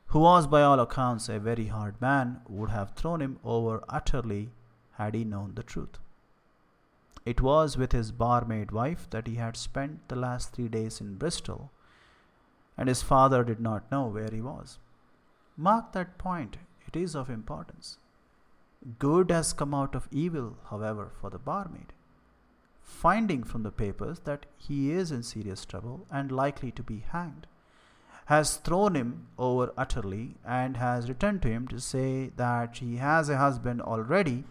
[0.08, 4.50] who was by all accounts a very hard man, would have thrown him over utterly
[4.92, 5.98] had he known the truth.
[7.24, 11.16] It was with his barmaid wife that he had spent the last three days in
[11.16, 11.72] Bristol,
[12.76, 14.78] and his father did not know where he was.
[15.56, 17.98] Mark that point, it is of importance.
[18.98, 21.92] Good has come out of evil, however, for the barmaid
[22.84, 27.46] finding from the papers that he is in serious trouble and likely to be hanged,
[28.26, 33.28] has thrown him over utterly and has written to him to say that he has
[33.28, 34.44] a husband already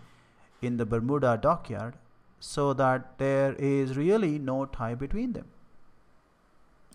[0.62, 1.96] in the Bermuda dockyard,
[2.40, 5.46] so that there is really no tie between them.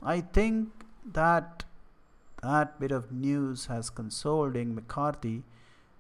[0.03, 0.68] I think
[1.12, 1.64] that
[2.43, 5.43] that bit of news has consoled young McCarthy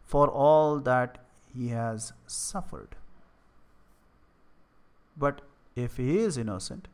[0.04, 1.18] for all that
[1.52, 2.94] he has suffered.
[5.18, 5.40] But
[5.74, 6.88] if he is innocent,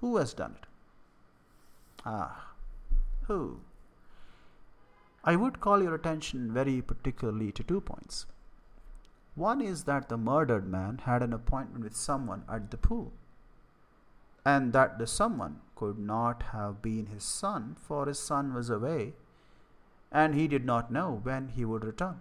[0.00, 0.66] who has done it?
[2.06, 2.52] Ah,
[3.26, 3.60] who?
[5.24, 8.26] I would call your attention very particularly to two points.
[9.34, 13.12] One is that the murdered man had an appointment with someone at the pool,
[14.44, 19.14] and that the someone could not have been his son, for his son was away,
[20.12, 22.20] and he did not know when he would return.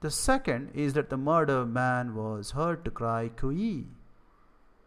[0.00, 3.86] The second is that the murdered man was heard to cry Cooee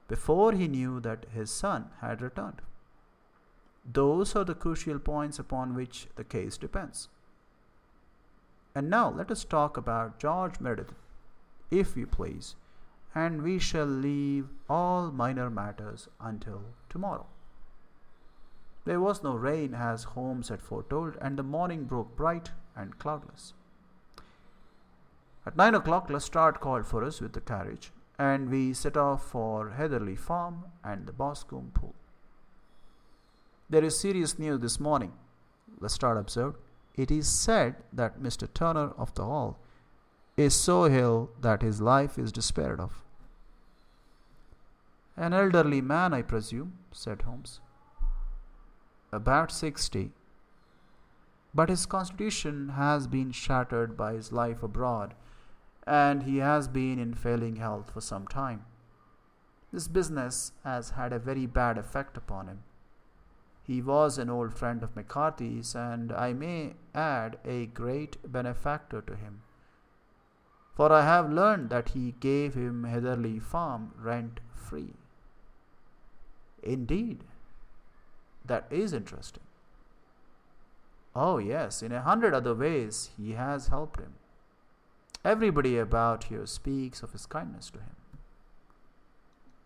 [0.08, 2.62] before he knew that his son had returned.
[3.92, 7.10] Those are the crucial points upon which the case depends.
[8.76, 10.94] And now let us talk about George Meredith,
[11.72, 12.56] if you please,
[13.16, 17.26] and we shall leave all minor matters until tomorrow.
[18.86, 23.54] There was no rain as Holmes had foretold, and the morning broke bright and cloudless.
[25.50, 29.72] At nine o'clock, Lestrade called for us with the carriage, and we set off for
[29.72, 31.96] Hatherley Farm and the Boscombe Pool.
[33.68, 35.12] There is serious news this morning,
[35.80, 36.58] Lestrade observed.
[36.94, 38.48] It is said that Mr.
[38.54, 39.58] Turner of the Hall
[40.38, 43.04] is so ill that his life is despaired of.
[45.18, 47.60] An elderly man, I presume, said Holmes.
[49.12, 50.12] About sixty.
[51.56, 55.16] But his constitution has been shattered by his life abroad
[55.90, 58.64] and he has been in failing health for some time.
[59.74, 62.60] This business has had a very bad effect upon him.
[63.64, 69.16] He was an old friend of McCarthy's, and I may add a great benefactor to
[69.16, 69.42] him.
[70.76, 74.94] For I have learned that he gave him Hatherley Farm rent free.
[76.62, 77.24] Indeed,
[78.46, 79.44] that is interesting.
[81.16, 84.14] Oh, yes, in a hundred other ways he has helped him.
[85.24, 87.96] Everybody about here speaks of his kindness to him.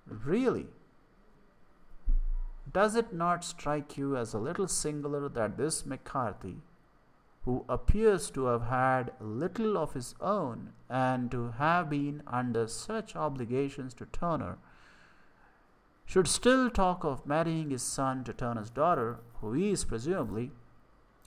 [0.08, 0.68] Really?
[2.72, 6.58] Does it not strike you as a little singular that this McCarthy,
[7.46, 13.16] who appears to have had little of his own and to have been under such
[13.16, 14.58] obligations to Turner,
[16.06, 20.52] should still talk of marrying his son to Turner's daughter, who is presumably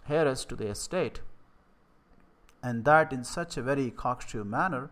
[0.08, 1.20] heiress to the estate?
[2.66, 4.90] And that in such a very cocksure manner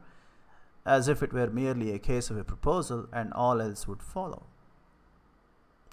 [0.87, 4.45] as if it were merely a case of a proposal and all else would follow.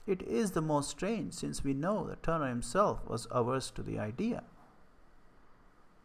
[0.05, 3.97] It is the most strange, since we know that Turner himself was averse to the
[3.97, 4.43] idea.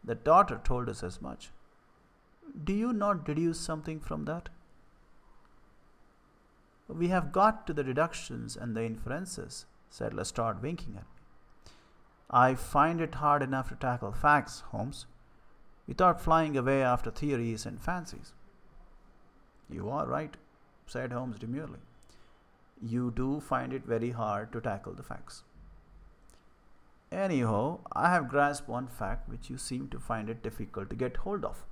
[0.03, 1.51] The daughter told us as much.
[2.63, 4.49] Do you not deduce something from that?
[6.87, 11.71] We have got to the deductions and the inferences, said Lestrade, winking at me.
[12.31, 15.05] I find it hard enough to tackle facts, Holmes,
[15.87, 18.33] without flying away after theories and fancies.
[19.69, 20.35] You are right,
[20.85, 21.79] said Holmes demurely.
[22.81, 25.43] You do find it very hard to tackle the facts.
[27.11, 31.17] Anyhow, I have grasped one fact which you seem to find it difficult to get
[31.17, 31.65] hold of,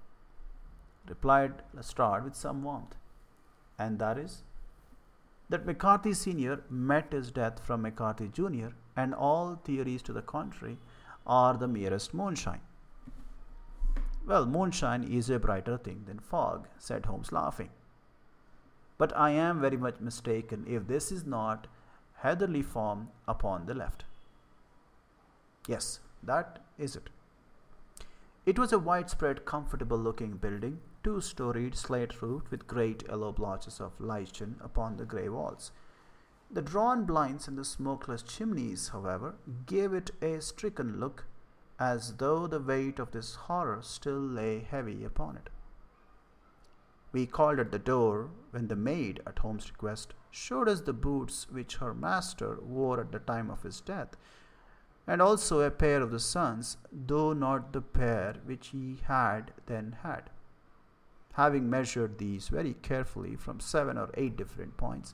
[1.07, 2.95] replied Lestrade with some warmth,
[3.78, 4.43] and that is
[5.49, 6.63] that McCarthy Sr.
[6.70, 10.78] met his death from McCarthy Jr., and all theories to the contrary
[11.28, 12.61] are the merest moonshine.
[14.26, 17.69] Well, moonshine is a brighter thing than fog, said Holmes, laughing.
[18.97, 21.67] But I am very much mistaken if this is not
[22.23, 24.05] Hatherley Farm upon the left.
[25.67, 27.09] Yes, that is it.
[28.45, 33.80] It was a widespread, comfortable looking building, two storied, slate roofed, with great yellow blotches
[33.80, 35.71] of lichen upon the grey walls.
[36.49, 41.26] The drawn blinds and the smokeless chimneys, however, gave it a stricken look,
[41.80, 45.49] as though the weight of this horror still lay heavy upon it.
[47.11, 51.47] We called at the door when the maid, at Holmes' request, showed us the boots
[51.49, 54.17] which her master wore at the time of his death,
[55.07, 59.97] and also a pair of the son's, though not the pair which he had then
[60.03, 60.30] had.
[61.34, 65.13] Having measured these very carefully from seven or eight different points,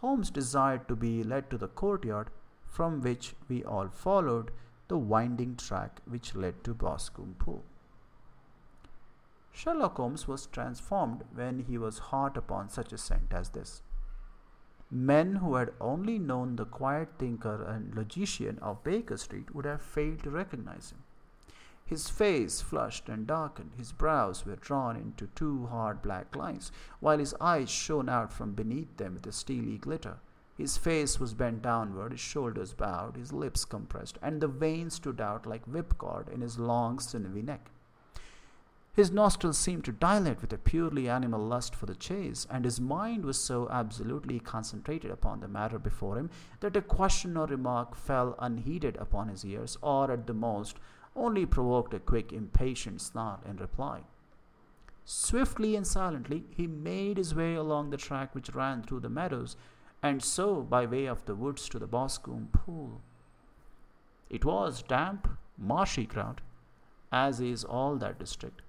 [0.00, 2.30] Holmes desired to be led to the courtyard,
[2.64, 4.50] from which we all followed
[4.90, 7.62] the winding track which led to Boscombe Pool.
[9.52, 13.82] Sherlock Holmes was transformed when he was hot upon such a scent as this.
[14.90, 19.80] Men who had only known the quiet thinker and logician of Baker Street would have
[19.80, 21.04] failed to recognize him.
[21.84, 27.18] His face flushed and darkened, his brows were drawn into two hard black lines, while
[27.18, 30.16] his eyes shone out from beneath them with a steely glitter.
[30.60, 35.18] His face was bent downward, his shoulders bowed, his lips compressed, and the veins stood
[35.18, 37.70] out like whipcord in his long, sinewy neck.
[38.92, 42.78] His nostrils seemed to dilate with a purely animal lust for the chase, and his
[42.78, 46.28] mind was so absolutely concentrated upon the matter before him
[46.60, 50.78] that a question or remark fell unheeded upon his ears, or at the most
[51.16, 54.02] only provoked a quick, impatient snarl in reply.
[55.06, 59.56] Swiftly and silently he made his way along the track which ran through the meadows,
[60.02, 63.00] and so by way of the woods to the Boscombe pool.
[64.28, 65.28] It was damp,
[65.58, 66.40] marshy ground,
[67.12, 68.62] as is all that district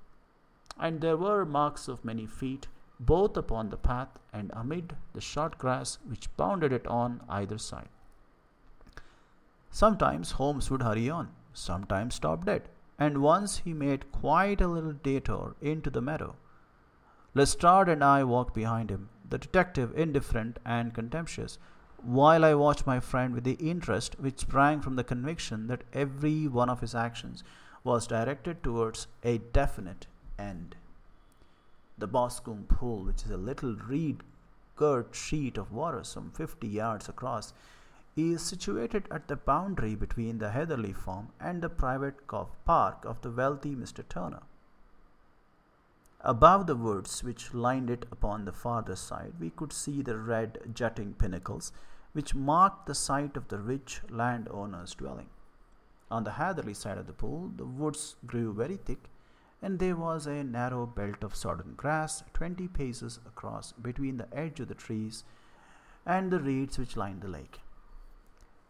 [0.82, 2.68] and there were marks of many feet
[3.00, 7.90] both upon the path and amid the short grass which bounded it on either side.
[9.70, 12.68] Sometimes Holmes would hurry on, sometimes stop dead,
[13.00, 16.36] and once he made quite a little detour into the meadow.
[17.34, 21.58] Lestrade and I walked behind him, the detective indifferent and contemptuous,
[22.04, 26.48] while I watched my friend with the interest which sprang from the conviction that every
[26.48, 27.44] one of his actions
[27.84, 30.06] was directed towards a definite
[30.38, 30.76] end.
[31.98, 34.22] The Boscombe Pool, which is a little reed
[34.76, 37.54] girt sheet of water some 50 yards across,
[38.18, 43.22] is situated at the boundary between the Hatherley farm and the private golf park of
[43.22, 44.08] the wealthy Mr.
[44.08, 44.42] Turner.
[46.24, 50.60] Above the woods which lined it upon the farther side, we could see the red
[50.74, 51.72] jutting pinnacles
[52.14, 55.30] which marked the site of the rich landowner's dwelling.
[56.12, 59.10] On the Hatherley side of the pool, the woods grew very thick
[59.62, 64.60] and there was a narrow belt of sodden grass twenty paces across between the edge
[64.60, 65.24] of the trees
[66.06, 67.62] and the reeds which lined the lake.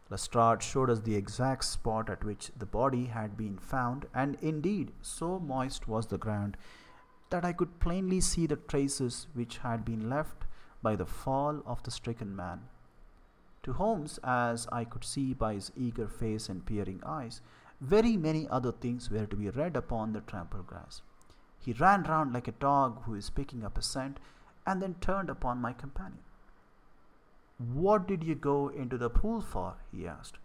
[0.09, 4.91] Lestrade showed us the exact spot at which the body had been found, and indeed,
[5.01, 6.57] so moist was the ground
[7.31, 10.45] that I could plainly see the traces which had been left
[10.81, 12.61] by the fall of the stricken man.
[13.63, 17.41] To Holmes, as I could see by his eager face and peering eyes,
[17.79, 21.01] very many other things were to be read upon the trampled grass.
[21.59, 24.19] He ran round like a dog who is picking up a scent,
[24.65, 26.23] and then turned upon my companion.
[27.57, 29.75] What did you go into the pool for?
[29.91, 30.37] he asked.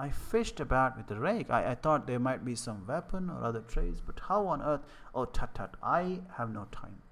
[0.00, 1.50] I fished about with the rake.
[1.50, 4.80] I, I thought there might be some weapon or other trace, but how on earth?
[5.14, 7.02] Oh, tut tut, I have no time.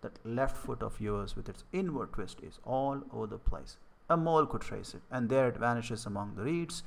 [0.00, 3.76] That left foot of yours with its inward twist is all over the place.
[4.08, 6.82] A mole could trace it, and there it vanishes among the reeds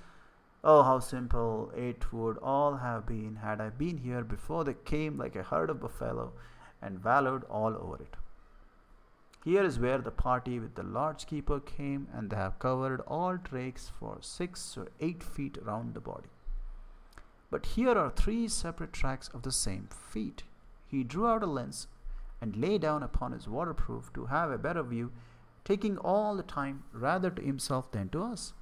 [0.68, 5.16] Oh, how simple it would all have been had I been here before they came
[5.16, 6.34] like a herd of buffalo
[6.82, 8.16] and wallowed all over it.
[9.46, 13.38] Here is where the party with the lodge keeper came, and they have covered all
[13.38, 16.30] tracks for six or eight feet round the body.
[17.52, 20.42] But here are three separate tracks of the same feet.
[20.88, 21.86] He drew out a lens
[22.42, 25.12] and lay down upon his waterproof to have a better view,
[25.64, 28.54] taking all the time rather to himself than to us.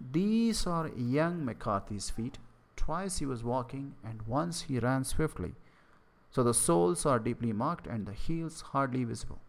[0.00, 2.38] These are young McCarthy's feet.
[2.76, 5.54] Twice he was walking, and once he ran swiftly.
[6.30, 9.40] So the soles are deeply marked and the heels hardly visible.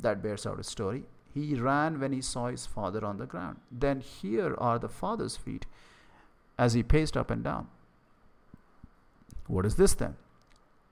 [0.00, 1.04] That bears out his story.
[1.32, 3.58] He ran when he saw his father on the ground.
[3.70, 5.66] Then here are the father's feet
[6.58, 7.68] as he paced up and down.
[9.46, 10.16] What is this then?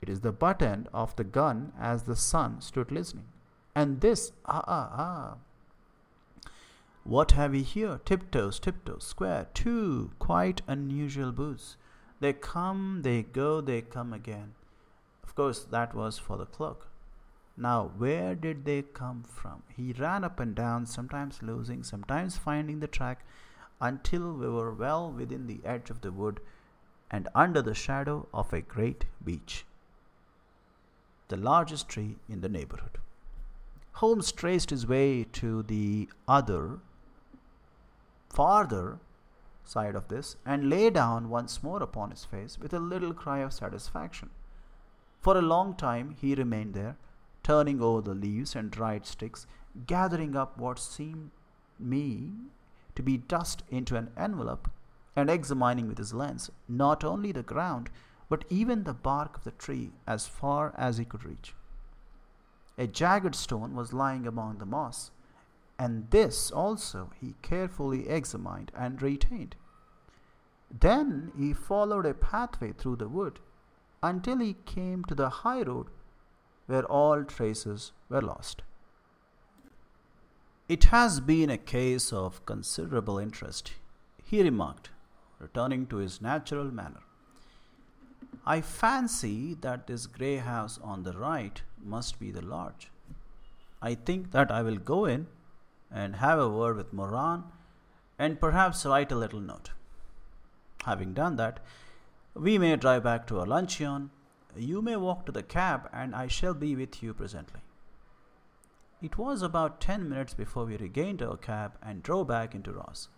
[0.00, 3.26] It is the butt end of the gun as the son stood listening.
[3.74, 6.50] And this, ah, ah, ah.
[7.04, 8.00] What have we here?
[8.04, 11.76] Tiptoes, tiptoes, square, two quite unusual boots.
[12.20, 14.54] They come, they go, they come again.
[15.24, 16.88] Of course, that was for the cloak.
[17.56, 19.62] Now, where did they come from?
[19.76, 23.24] He ran up and down, sometimes losing, sometimes finding the track,
[23.80, 26.40] until we were well within the edge of the wood
[27.10, 29.66] and under the shadow of a great beech,
[31.28, 32.98] the largest tree in the neighborhood.
[33.94, 36.78] Holmes traced his way to the other,
[38.30, 38.98] farther
[39.64, 43.40] side of this and lay down once more upon his face with a little cry
[43.40, 44.30] of satisfaction.
[45.20, 46.96] For a long time he remained there,
[47.42, 49.46] turning over the leaves and dried sticks,
[49.86, 51.30] gathering up what seemed
[51.78, 52.32] me
[52.94, 54.70] to be dust into an envelope
[55.16, 57.90] and examining with his lens not only the ground
[58.28, 61.54] but even the bark of the tree as far as he could reach.
[62.78, 65.10] A jagged stone was lying among the moss,
[65.78, 69.54] and this also he carefully examined and retained.
[70.70, 73.38] Then he followed a pathway through the wood
[74.02, 75.88] until he came to the high road
[76.66, 78.62] where all traces were lost.
[80.68, 83.72] It has been a case of considerable interest,
[84.24, 84.90] he remarked,
[85.38, 87.00] returning to his natural manner.
[88.46, 92.90] I fancy that this grey house on the right must be the lodge.
[93.80, 95.26] I think that I will go in
[95.90, 97.44] and have a word with Moran
[98.18, 99.70] and perhaps write a little note.
[100.84, 101.60] Having done that,
[102.34, 104.10] we may drive back to our luncheon.
[104.56, 107.60] You may walk to the cab, and I shall be with you presently.
[109.00, 113.08] It was about ten minutes before we regained our cab and drove back into Ross,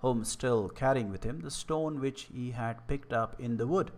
[0.00, 3.90] Holmes still carrying with him the stone which he had picked up in the wood.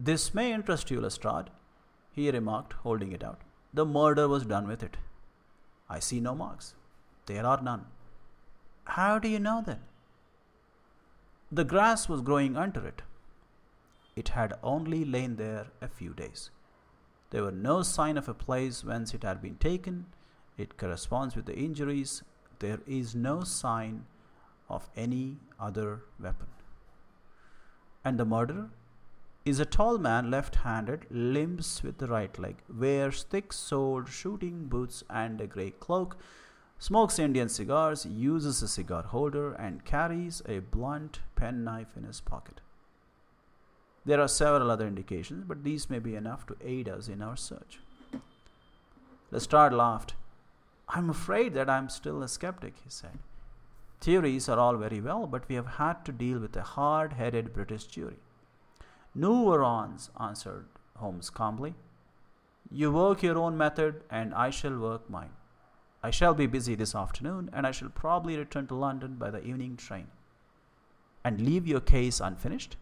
[0.00, 1.50] This may interest you, Lestrade,
[2.12, 3.42] he remarked, holding it out.
[3.74, 4.96] The murder was done with it.
[5.88, 6.74] I see no marks.
[7.26, 7.84] There are none.
[8.84, 9.80] How do you know that?
[11.52, 13.02] The grass was growing under it.
[14.16, 16.50] It had only lain there a few days.
[17.30, 20.06] There were no sign of a place whence it had been taken.
[20.56, 22.22] It corresponds with the injuries.
[22.60, 24.06] There is no sign
[24.70, 26.46] of any other weapon.
[28.04, 28.70] And the murderer
[29.44, 34.66] is a tall man, left handed, limps with the right leg, wears thick soled shooting
[34.66, 36.16] boots and a grey cloak,
[36.78, 42.60] smokes Indian cigars, uses a cigar holder, and carries a blunt penknife in his pocket.
[44.06, 47.36] There are several other indications, but these may be enough to aid us in our
[47.36, 47.80] search.
[49.32, 50.14] Lestrade laughed.
[50.88, 53.18] I'm afraid that I'm still a skeptic, he said.
[54.00, 57.52] Theories are all very well, but we have had to deal with a hard headed
[57.52, 58.18] British jury.
[59.12, 60.66] Nous verrons, answered
[60.98, 61.74] Holmes calmly.
[62.70, 65.32] You work your own method, and I shall work mine.
[66.04, 69.42] I shall be busy this afternoon, and I shall probably return to London by the
[69.42, 70.06] evening train.
[71.24, 72.76] And leave your case unfinished?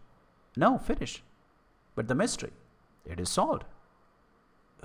[0.57, 1.23] No, finish.
[1.95, 2.51] But the mystery,
[3.05, 3.63] it is solved.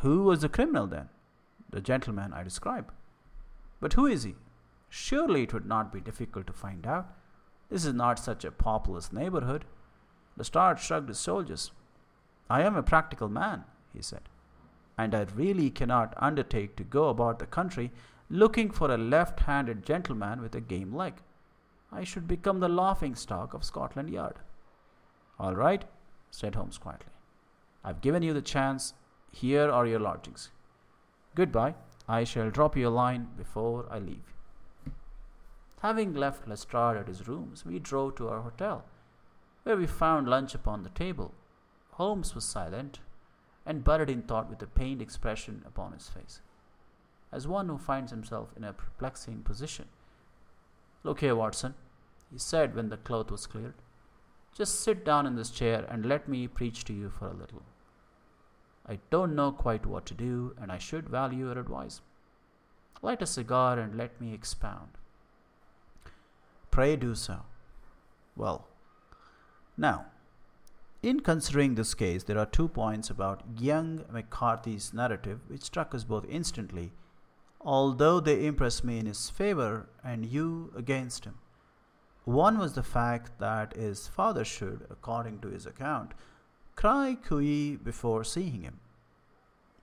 [0.01, 1.09] Who was the criminal then?
[1.71, 2.93] The gentleman I describe.
[3.81, 4.37] But who is he?
[4.89, 7.13] Surely it would not be difficult to find out.
[7.69, 9.65] This is not such a populous neighborhood.
[10.37, 11.71] The Lestrade shrugged his shoulders.
[12.49, 13.65] I am a practical man,
[13.95, 14.23] he said,
[14.99, 17.93] and I really cannot undertake to go about the country
[18.29, 21.15] looking for a left handed gentleman with a game leg.
[21.93, 24.37] I should become the laughing stock of Scotland Yard.
[25.41, 25.87] All right,
[26.31, 27.15] said Holmes quietly.
[27.83, 28.93] I've given you the chance.
[29.33, 30.51] Here are your lodgings.
[31.35, 31.77] Goodbye.
[32.07, 34.35] I shall drop you a line before I leave.
[35.81, 38.85] Having left Lestrade at his rooms, we drove to our hotel,
[39.63, 41.33] where we found lunch upon the table.
[41.93, 43.01] Holmes was silent
[43.65, 46.43] and buried in thought with a pained expression upon his face,
[47.33, 49.87] as one who finds himself in a perplexing position.
[51.03, 51.77] Look here, Watson,
[52.31, 53.75] he said when the cloth was cleared.
[54.55, 57.63] Just sit down in this chair and let me preach to you for a little.
[58.87, 62.01] I don't know quite what to do, and I should value your advice.
[63.03, 64.89] Light a cigar and let me expound.
[66.71, 67.41] Pray do so.
[68.37, 68.67] Well,
[69.77, 70.07] now,
[71.03, 76.05] in considering this case, there are two points about young McCarthy's narrative which struck us
[76.05, 76.93] both instantly,
[77.61, 81.39] although they impressed me in his favor and you against him.
[82.25, 86.13] One was the fact that his father should, according to his account,
[86.77, 88.81] cry Cooee before seeing him.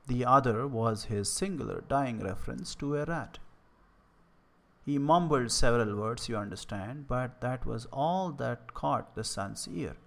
[0.08, 3.40] The other was his singular dying reference to a rat.
[4.86, 9.98] He mumbled several words, you understand, but that was all that caught the son's ear.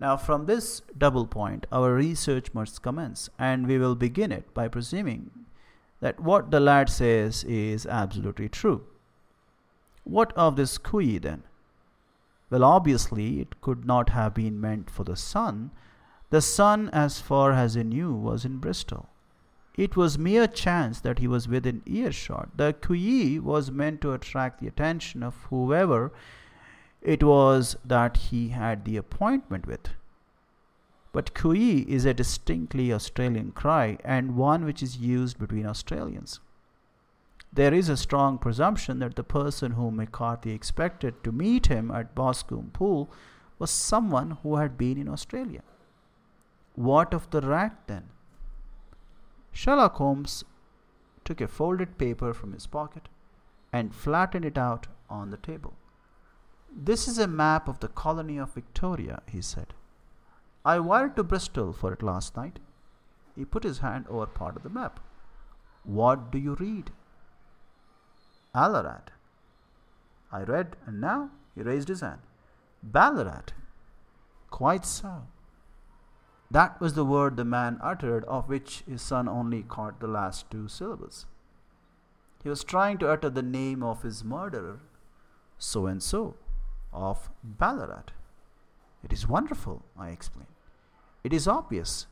[0.00, 4.68] Now, from this double point, our research must commence, and we will begin it by
[4.68, 5.30] presuming
[6.00, 8.86] that what the lad says is absolutely true.
[10.08, 11.42] What of this Cooee then?
[12.48, 15.70] Well, obviously, it could not have been meant for the son.
[16.30, 19.10] The son, as far as he knew, was in Bristol.
[19.76, 22.56] It was mere chance that he was within earshot.
[22.56, 26.10] The Cooee was meant to attract the attention of whoever
[27.02, 29.90] it was that he had the appointment with.
[31.12, 36.40] But Cooee is a distinctly Australian cry and one which is used between Australians.
[37.52, 42.14] There is a strong presumption that the person whom McCarthy expected to meet him at
[42.14, 43.10] Boscombe Pool
[43.58, 45.62] was someone who had been in Australia.
[46.74, 48.10] What of the rat then?
[49.50, 50.44] Sherlock Holmes
[51.24, 53.08] took a folded paper from his pocket
[53.72, 55.74] and flattened it out on the table.
[56.70, 59.74] This is a map of the colony of Victoria, he said.
[60.64, 62.58] I wired to Bristol for it last night.
[63.34, 65.00] He put his hand over part of the map.
[65.82, 66.90] What do you read?
[68.52, 69.10] Ballarat.
[70.32, 72.20] I read, and now he raised his hand.
[72.82, 73.52] Ballarat.
[74.50, 75.22] Quite so.
[76.50, 80.50] That was the word the man uttered, of which his son only caught the last
[80.50, 81.26] two syllables.
[82.42, 84.80] He was trying to utter the name of his murderer,
[85.58, 86.36] so and so,
[86.92, 88.12] of Ballarat.
[89.04, 90.48] It is wonderful, I explained.
[91.22, 92.06] It is obvious.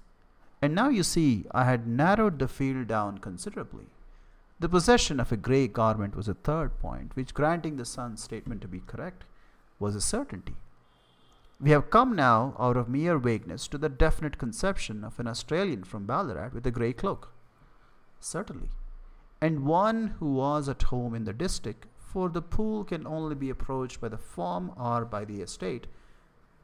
[0.61, 3.87] And now you see, I had narrowed the field down considerably.
[4.59, 8.62] The possession of a grey garment was a third point, which, granting the son's statement
[8.62, 9.24] to be correct,
[9.78, 10.57] was a certainty.
[11.61, 15.84] We have come now out of mere vagueness to the definite conception of an Australian
[15.84, 17.32] from Ballarat with a grey cloak.
[18.18, 18.70] Certainly.
[19.42, 23.50] And one who was at home in the district, for the pool can only be
[23.50, 25.86] approached by the farm or by the estate,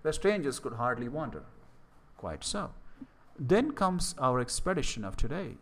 [0.01, 1.43] where strangers could hardly wander.
[2.17, 2.71] Quite so.
[3.39, 5.57] Then comes our expedition of today.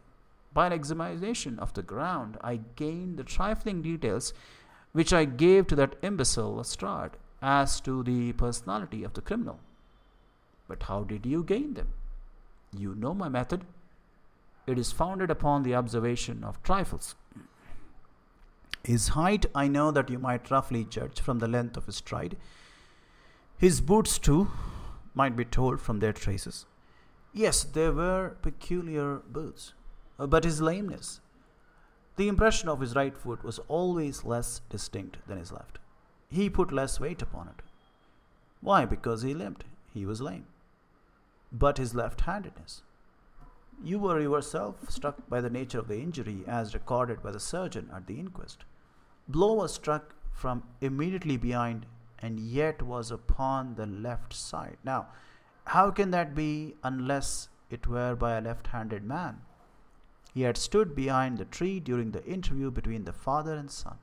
[0.53, 4.33] By an examination of the ground, I gained the trifling details
[4.93, 9.61] which I gave to that imbecile Lestrade as to the personality of the criminal.
[10.67, 11.89] But how did you gain them?
[12.77, 13.65] You know my method.
[14.67, 17.15] It is founded upon the observation of trifles.
[18.85, 22.37] His height, I know that you might roughly judge from the length of his stride.
[23.59, 24.49] His boots, too,
[25.15, 26.67] might be told from their traces.
[27.33, 29.75] Yes, they were peculiar boots,
[30.21, 31.21] Uh, but his lameness.
[32.17, 35.79] The impression of his right foot was always less distinct than his left.
[36.29, 37.63] He put less weight upon it.
[38.61, 38.85] Why?
[38.85, 39.65] Because he limped.
[39.95, 40.45] He was lame.
[41.51, 42.83] But his left handedness.
[43.83, 47.89] You were yourself struck by the nature of the injury as recorded by the surgeon
[47.95, 48.65] at the inquest.
[49.27, 51.87] Blow was struck from immediately behind
[52.19, 54.77] and yet was upon the left side.
[54.85, 55.07] Now,
[55.65, 59.39] how can that be unless it were by a left handed man?
[60.33, 63.99] He had stood behind the tree during the interview between the father and son.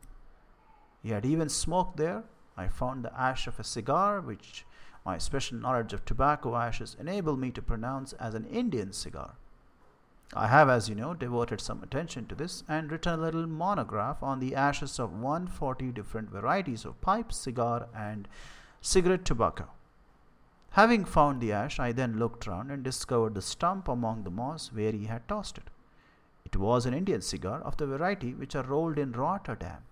[1.01, 2.23] He had even smoked there.
[2.57, 4.65] I found the ash of a cigar, which
[5.05, 9.35] my special knowledge of tobacco ashes enabled me to pronounce as an Indian cigar.
[10.33, 14.21] I have, as you know, devoted some attention to this and written a little monograph
[14.21, 18.27] on the ashes of 140 different varieties of pipe, cigar, and
[18.81, 19.69] cigarette tobacco.
[20.71, 24.73] Having found the ash, I then looked round and discovered the stump among the moss
[24.73, 25.69] where he had tossed it.
[26.47, 29.83] It was an Indian cigar of the variety which are rolled in Rotterdam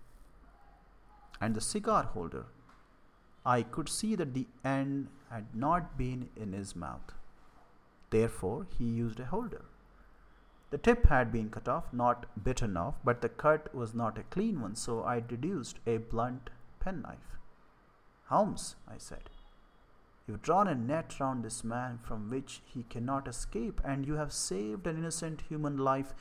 [1.41, 2.45] and the cigar holder,
[3.45, 7.13] I could see that the end had not been in his mouth.
[8.09, 9.65] Therefore, he used a holder.
[10.71, 14.23] The tip had been cut off, not bitten off, but the cut was not a
[14.23, 16.49] clean one, so I deduced a blunt
[16.79, 17.37] penknife.
[18.27, 19.29] Holmes, I said,
[20.27, 24.31] you've drawn a net round this man from which he cannot escape, and you have
[24.31, 26.13] saved an innocent human life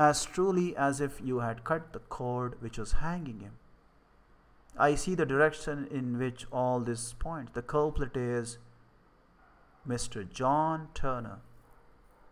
[0.00, 3.52] as truly as if you had cut the cord which was hanging him.
[4.78, 7.52] I see the direction in which all this points.
[7.52, 8.56] The culprit is
[9.86, 10.26] Mr.
[10.26, 11.40] John Turner,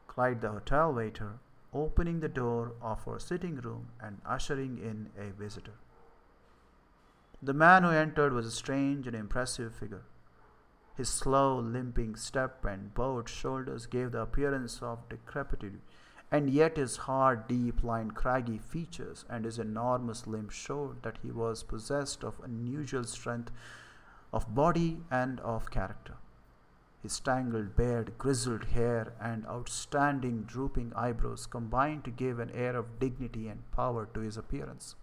[0.06, 1.40] cried the hotel waiter,
[1.74, 5.76] opening the door of our sitting room and ushering in a visitor.
[7.42, 10.04] The man who entered was a strange and impressive figure.
[10.96, 15.80] His slow, limping step and bowed shoulders gave the appearance of decrepitude,
[16.30, 21.30] and yet his hard, deep lined, craggy features and his enormous limbs showed that he
[21.30, 23.50] was possessed of unusual strength
[24.32, 26.14] of body and of character.
[27.02, 32.98] His tangled beard, grizzled hair, and outstanding drooping eyebrows combined to give an air of
[32.98, 34.96] dignity and power to his appearance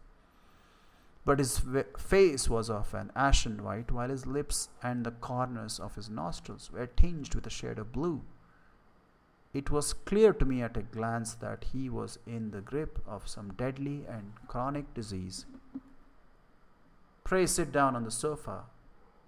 [1.25, 1.59] but his
[1.97, 6.71] face was of an ashen white, while his lips and the corners of his nostrils
[6.71, 8.21] were tinged with a shade of blue.
[9.55, 13.29] It was clear to me at a glance that he was in the grip of
[13.29, 15.45] some deadly and chronic disease.
[17.23, 18.63] Pray sit down on the sofa,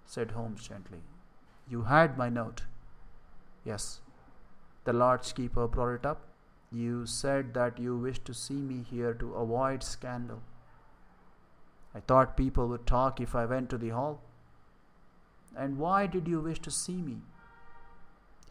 [0.04, 0.98] said Holmes gently.
[1.66, 2.64] You had my note.
[3.64, 4.00] Yes.
[4.84, 6.20] The lodge keeper brought it up.
[6.70, 10.42] You said that you wished to see me here to avoid scandal.
[11.94, 14.20] I thought people would talk if I went to the hall.
[15.56, 17.22] And why did you wish to see me?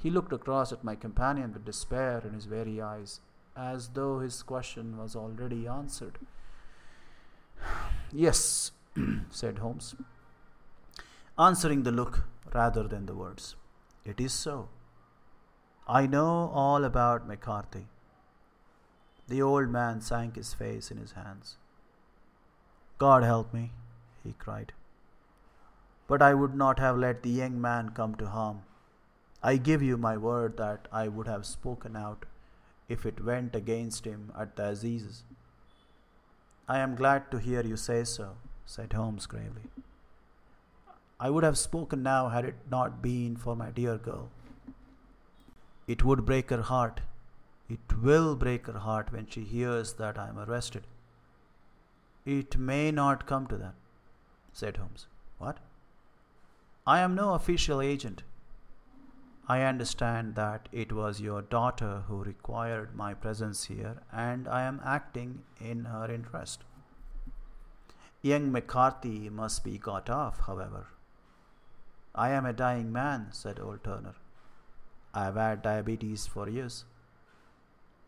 [0.01, 3.19] He looked across at my companion with despair in his very eyes,
[3.55, 6.19] as though his question was already answered.
[8.11, 8.71] yes,
[9.31, 9.95] said Holmes,
[11.37, 12.23] answering the look
[12.53, 13.55] rather than the words.
[14.05, 14.69] It is so.
[15.87, 17.87] I know all about McCarthy.
[19.27, 21.57] The old man sank his face in his hands.
[22.97, 23.71] God help me,
[24.23, 24.73] he cried.
[26.07, 28.61] But I would not have let the young man come to harm.
[29.43, 32.25] I give you my word that I would have spoken out
[32.89, 35.23] if it went against him at the Assizes.
[36.67, 38.35] I am glad to hear you say so,
[38.65, 39.63] said Holmes gravely.
[41.19, 44.29] I would have spoken now had it not been for my dear girl.
[45.87, 47.01] It would break her heart.
[47.69, 50.83] It will break her heart when she hears that I am arrested.
[52.25, 53.75] It may not come to that,
[54.51, 55.07] said Holmes.
[55.37, 55.57] What?
[56.85, 58.23] I am no official agent.
[59.49, 64.81] I understand that it was your daughter who required my presence here, and I am
[64.83, 66.65] acting in her interest.
[68.21, 70.87] Young McCarthy must be got off, however.
[72.13, 74.15] I am a dying man, said old Turner.
[75.13, 76.83] I have had diabetes for years.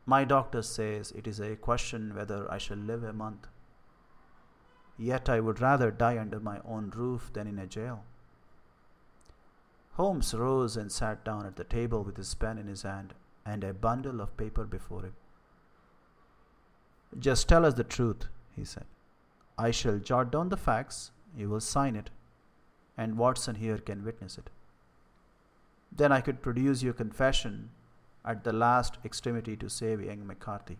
[0.05, 3.47] My doctor says it is a question whether I shall live a month.
[4.97, 8.03] Yet I would rather die under my own roof than in a jail.
[9.99, 13.13] Holmes rose and sat down at the table with his pen in his hand
[13.45, 15.13] and a bundle of paper before him.
[17.19, 18.85] Just tell us the truth, he said.
[19.57, 22.11] I shall jot down the facts, you will sign it,
[22.97, 24.49] and Watson here can witness it.
[25.91, 27.69] Then I could produce your confession
[28.23, 30.77] at the last extremity to save young McCarthy.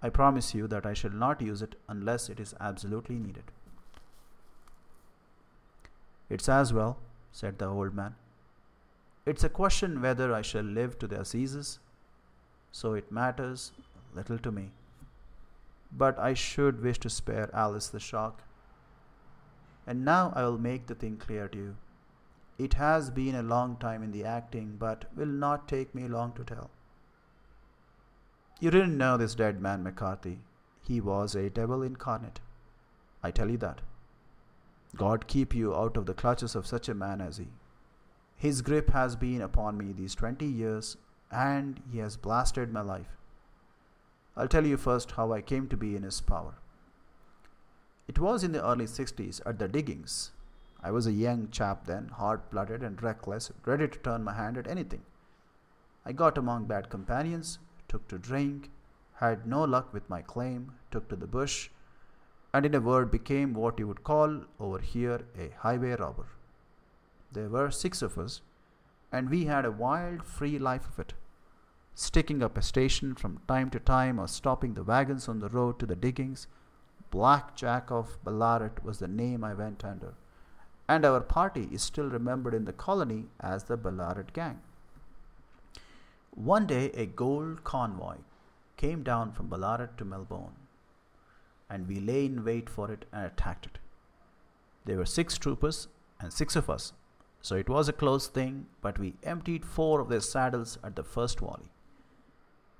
[0.00, 3.50] I promise you that I shall not use it unless it is absolutely needed.
[6.30, 6.98] It's as well,
[7.32, 8.14] said the old man.
[9.24, 11.78] It's a question whether I shall live to the Assizes,
[12.70, 13.72] so it matters
[14.14, 14.70] little to me.
[15.96, 18.42] But I should wish to spare Alice the shock.
[19.86, 21.76] And now I will make the thing clear to you.
[22.58, 26.32] It has been a long time in the acting, but will not take me long
[26.34, 26.70] to tell.
[28.60, 30.38] You didn't know this dead man, McCarthy.
[30.82, 32.40] He was a devil incarnate.
[33.22, 33.80] I tell you that.
[34.96, 37.48] God keep you out of the clutches of such a man as he.
[38.36, 40.96] His grip has been upon me these twenty years,
[41.30, 43.16] and he has blasted my life.
[44.36, 46.54] I'll tell you first how I came to be in his power.
[48.08, 50.32] It was in the early 60s at the diggings.
[50.82, 54.58] I was a young chap then, hard blooded and reckless, ready to turn my hand
[54.58, 55.02] at anything.
[56.04, 58.70] I got among bad companions, took to drink,
[59.14, 61.70] had no luck with my claim, took to the bush,
[62.54, 66.26] and in a word became what you would call over here a highway robber.
[67.32, 68.42] There were six of us,
[69.10, 71.14] and we had a wild, free life of it,
[71.94, 75.78] sticking up a station from time to time or stopping the wagons on the road
[75.78, 76.46] to the diggings.
[77.10, 80.14] Black Jack of Ballarat was the name I went under,
[80.88, 84.60] and our party is still remembered in the colony as the Ballarat Gang.
[86.34, 88.16] One day a gold convoy
[88.78, 90.56] came down from Ballarat to Melbourne,
[91.72, 93.78] and we lay in wait for it and attacked it.
[94.84, 95.88] There were six troopers
[96.20, 96.92] and six of us,
[97.40, 101.04] so it was a close thing, but we emptied four of their saddles at the
[101.04, 101.70] first volley.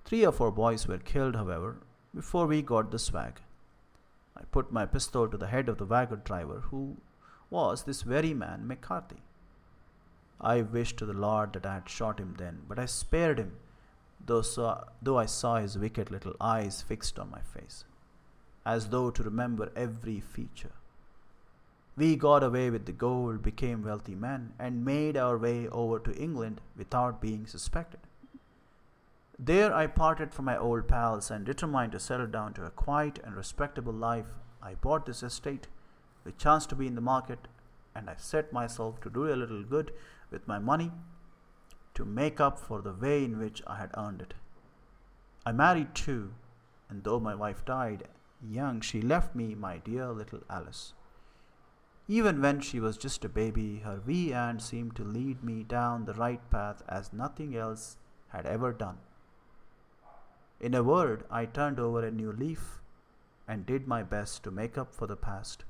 [0.05, 1.78] Three of our boys were killed, however,
[2.14, 3.40] before we got the swag.
[4.36, 6.97] I put my pistol to the head of the wagon driver, who
[7.51, 9.22] was this very man, McCarthy.
[10.40, 13.53] I wished to the Lord that I had shot him then, but I spared him
[14.26, 17.84] though, saw, though I saw his wicked little eyes fixed on my face,
[18.65, 20.73] as though to remember every feature.
[21.97, 26.17] We got away with the gold, became wealthy men, and made our way over to
[26.17, 28.01] England without being suspected.
[29.39, 33.19] There I parted from my old pals and determined to settle down to a quiet
[33.25, 34.29] and respectable life.
[34.63, 35.67] I bought this estate,
[36.23, 37.49] which chanced to be in the market,
[37.95, 39.93] and I set myself to do a little good
[40.31, 40.93] with my money
[41.95, 44.35] to make up for the way in which I had earned it.
[45.45, 46.33] I married too,
[46.89, 48.05] and though my wife died
[48.49, 50.95] young, she left me my dear little Alice.
[52.09, 56.05] Even when she was just a baby, her wee aunt seemed to lead me down
[56.05, 57.97] the right path as nothing else
[58.28, 58.99] had ever done.
[60.61, 62.80] In a word, I turned over a new leaf
[63.47, 65.64] and did my best to make up for the past.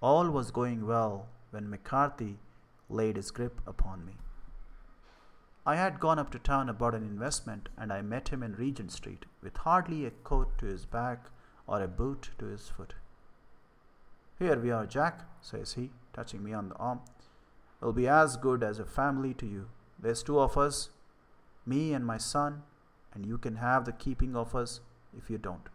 [0.00, 2.38] All was going well when McCarthy
[2.88, 4.14] laid his grip upon me.
[5.66, 8.92] I had gone up to town about an investment and I met him in Regent
[8.92, 11.30] Street with hardly a coat to his back
[11.70, 12.94] or a boot to his foot.
[14.40, 17.00] Here we are, Jack, says he, touching me on the arm.
[17.80, 19.68] We'll be as good as a family to you.
[19.98, 20.90] There's two of us,
[21.64, 22.62] me and my son,
[23.14, 24.80] and you can have the keeping of us
[25.16, 25.68] if you don't.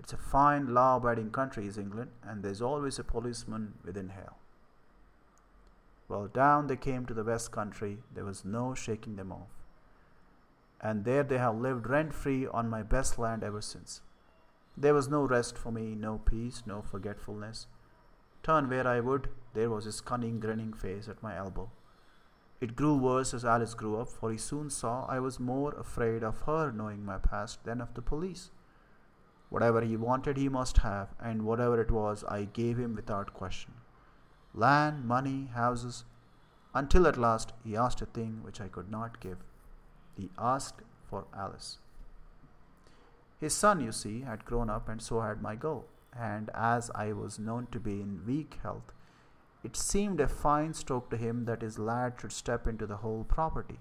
[0.00, 4.36] It's a fine, law abiding country, is England, and there's always a policeman within hail.
[6.08, 9.48] Well, down they came to the West Country, there was no shaking them off.
[10.80, 14.00] And there they have lived rent free on my best land ever since.
[14.76, 17.66] There was no rest for me, no peace, no forgetfulness.
[18.42, 21.70] Turn where I would, there was his cunning, grinning face at my elbow.
[22.60, 26.22] It grew worse as Alice grew up, for he soon saw I was more afraid
[26.22, 28.50] of her knowing my past than of the police.
[29.48, 33.74] Whatever he wanted, he must have, and whatever it was, I gave him without question
[34.54, 36.04] land, money, houses,
[36.74, 39.38] until at last he asked a thing which I could not give.
[40.16, 41.78] He asked for Alice.
[43.44, 45.84] His son, you see, had grown up, and so had my girl
[46.18, 48.92] and as I was known to be in weak health,
[49.62, 53.24] it seemed a fine stroke to him that his lad should step into the whole
[53.24, 53.78] property.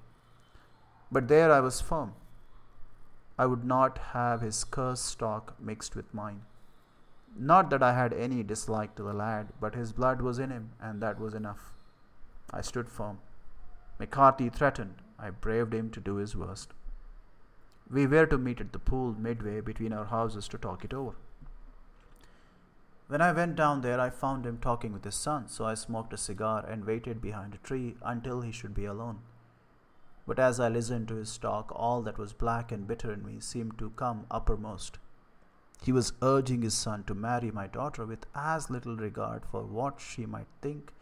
[1.12, 2.14] But there I was firm.
[3.38, 6.42] I would not have his cursed stock mixed with mine.
[7.36, 10.72] Not that I had any dislike to the lad, but his blood was in him,
[10.80, 11.74] and that was enough.
[12.52, 13.20] I stood firm.
[14.00, 14.96] McCarthy threatened.
[15.18, 16.74] I braved him to do his worst.
[17.90, 21.16] We were to meet at the pool midway between our houses to talk it over.
[23.08, 26.14] When I went down there, I found him talking with his son, so I smoked
[26.14, 29.20] a cigar and waited behind a tree until he should be alone.
[30.26, 33.40] But as I listened to his talk, all that was black and bitter in me
[33.40, 34.98] seemed to come uppermost.
[35.84, 40.00] He was urging his son to marry my daughter with as little regard for what
[40.00, 40.94] she might think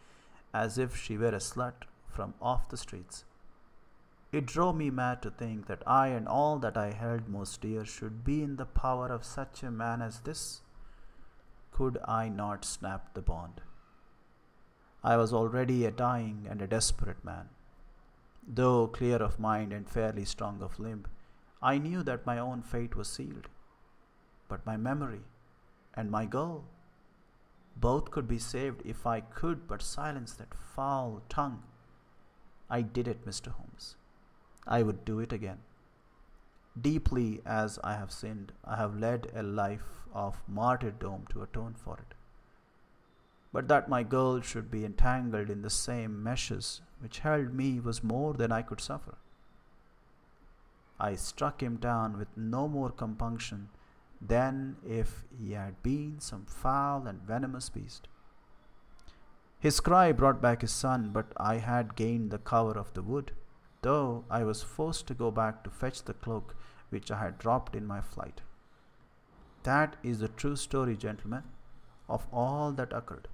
[0.52, 3.24] as if she were a slut from off the streets.
[4.32, 7.84] It drove me mad to think that I and all that I held most dear
[7.84, 10.62] should be in the power of such a man as this
[11.72, 13.62] could I not snap the bond?
[15.02, 17.48] I was already a dying and a desperate man.
[18.46, 21.06] Though clear of mind and fairly strong of limb,
[21.62, 23.48] I knew that my own fate was sealed.
[24.48, 25.22] But my memory
[25.94, 26.64] and my girl,
[27.76, 31.62] both could be saved if I could but silence that foul tongue.
[32.68, 33.52] I did it, Mr.
[33.52, 33.96] Holmes.
[34.66, 35.58] I would do it again.
[36.80, 41.98] Deeply as I have sinned, I have led a life of martyrdom to atone for
[41.98, 42.14] it.
[43.52, 48.04] But that my girl should be entangled in the same meshes which held me was
[48.04, 49.16] more than I could suffer.
[50.98, 53.68] I struck him down with no more compunction
[54.20, 58.06] than if he had been some foul and venomous beast.
[59.58, 63.32] His cry brought back his son, but I had gained the cover of the wood,
[63.82, 66.56] though I was forced to go back to fetch the cloak
[66.90, 68.40] which I had dropped in my flight.
[69.64, 71.44] That is the true story, gentlemen,
[72.08, 73.28] of all that occurred.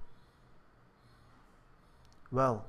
[2.31, 2.65] Well,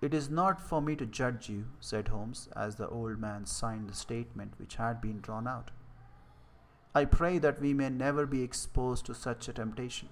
[0.00, 3.88] it is not for me to judge you, said Holmes, as the old man signed
[3.88, 5.70] the statement which had been drawn out.
[6.94, 10.08] I pray that we may never be exposed to such a temptation.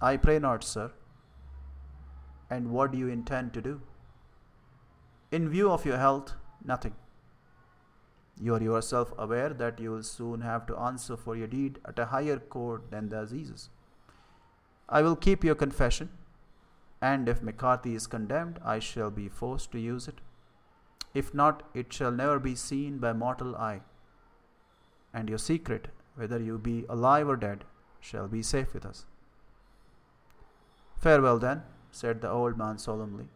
[0.00, 0.92] I pray not, sir.
[2.48, 3.82] And what do you intend to do?
[5.30, 6.94] In view of your health, nothing.
[8.40, 11.98] You are yourself aware that you will soon have to answer for your deed at
[11.98, 13.68] a higher court than the Assizes.
[14.88, 16.10] I will keep your confession,
[17.00, 20.20] and if McCarthy is condemned, I shall be forced to use it.
[21.14, 23.82] If not, it shall never be seen by mortal eye.
[25.14, 27.64] And your secret, whether you be alive or dead,
[28.00, 29.06] shall be safe with us.
[30.96, 31.62] Farewell, then,
[31.92, 33.28] said the old man solemnly.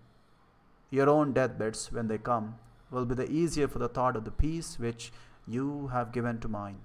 [0.94, 2.54] Your own deathbeds, when they come,
[2.88, 5.12] will be the easier for the thought of the peace which
[5.44, 6.82] you have given to mine.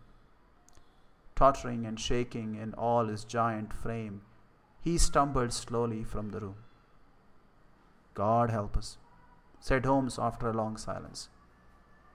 [1.36, 4.22] Tottering and shaking in all his giant frame,
[4.82, 6.56] he stumbled slowly from the room.
[8.16, 8.98] God help us,
[9.60, 11.30] said Holmes after a long silence.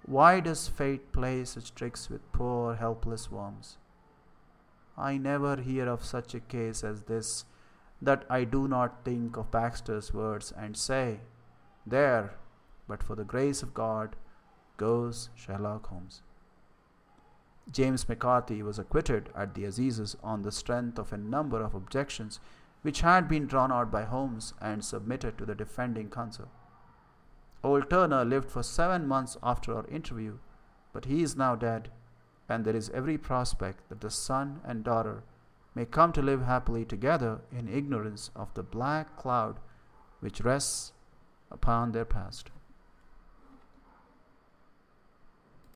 [0.05, 3.79] Why does fate play such tricks with poor helpless worms?
[4.99, 7.45] I never hear of such a case as this
[8.03, 11.21] that I do not think of Baxter's words and say,
[11.87, 12.35] There,
[12.89, 14.17] but for the grace of God,
[14.77, 16.23] goes Sherlock Holmes.
[17.71, 22.41] James McCarthy was acquitted at the Assizes on the strength of a number of objections
[22.83, 26.49] which had been drawn out by Holmes and submitted to the defending counsel.
[27.63, 30.39] Old Turner lived for seven months after our interview,
[30.93, 31.91] but he is now dead,
[32.49, 35.23] and there is every prospect that the son and daughter
[35.75, 39.59] may come to live happily together in ignorance of the black cloud
[40.21, 40.93] which rests
[41.51, 42.51] upon their past.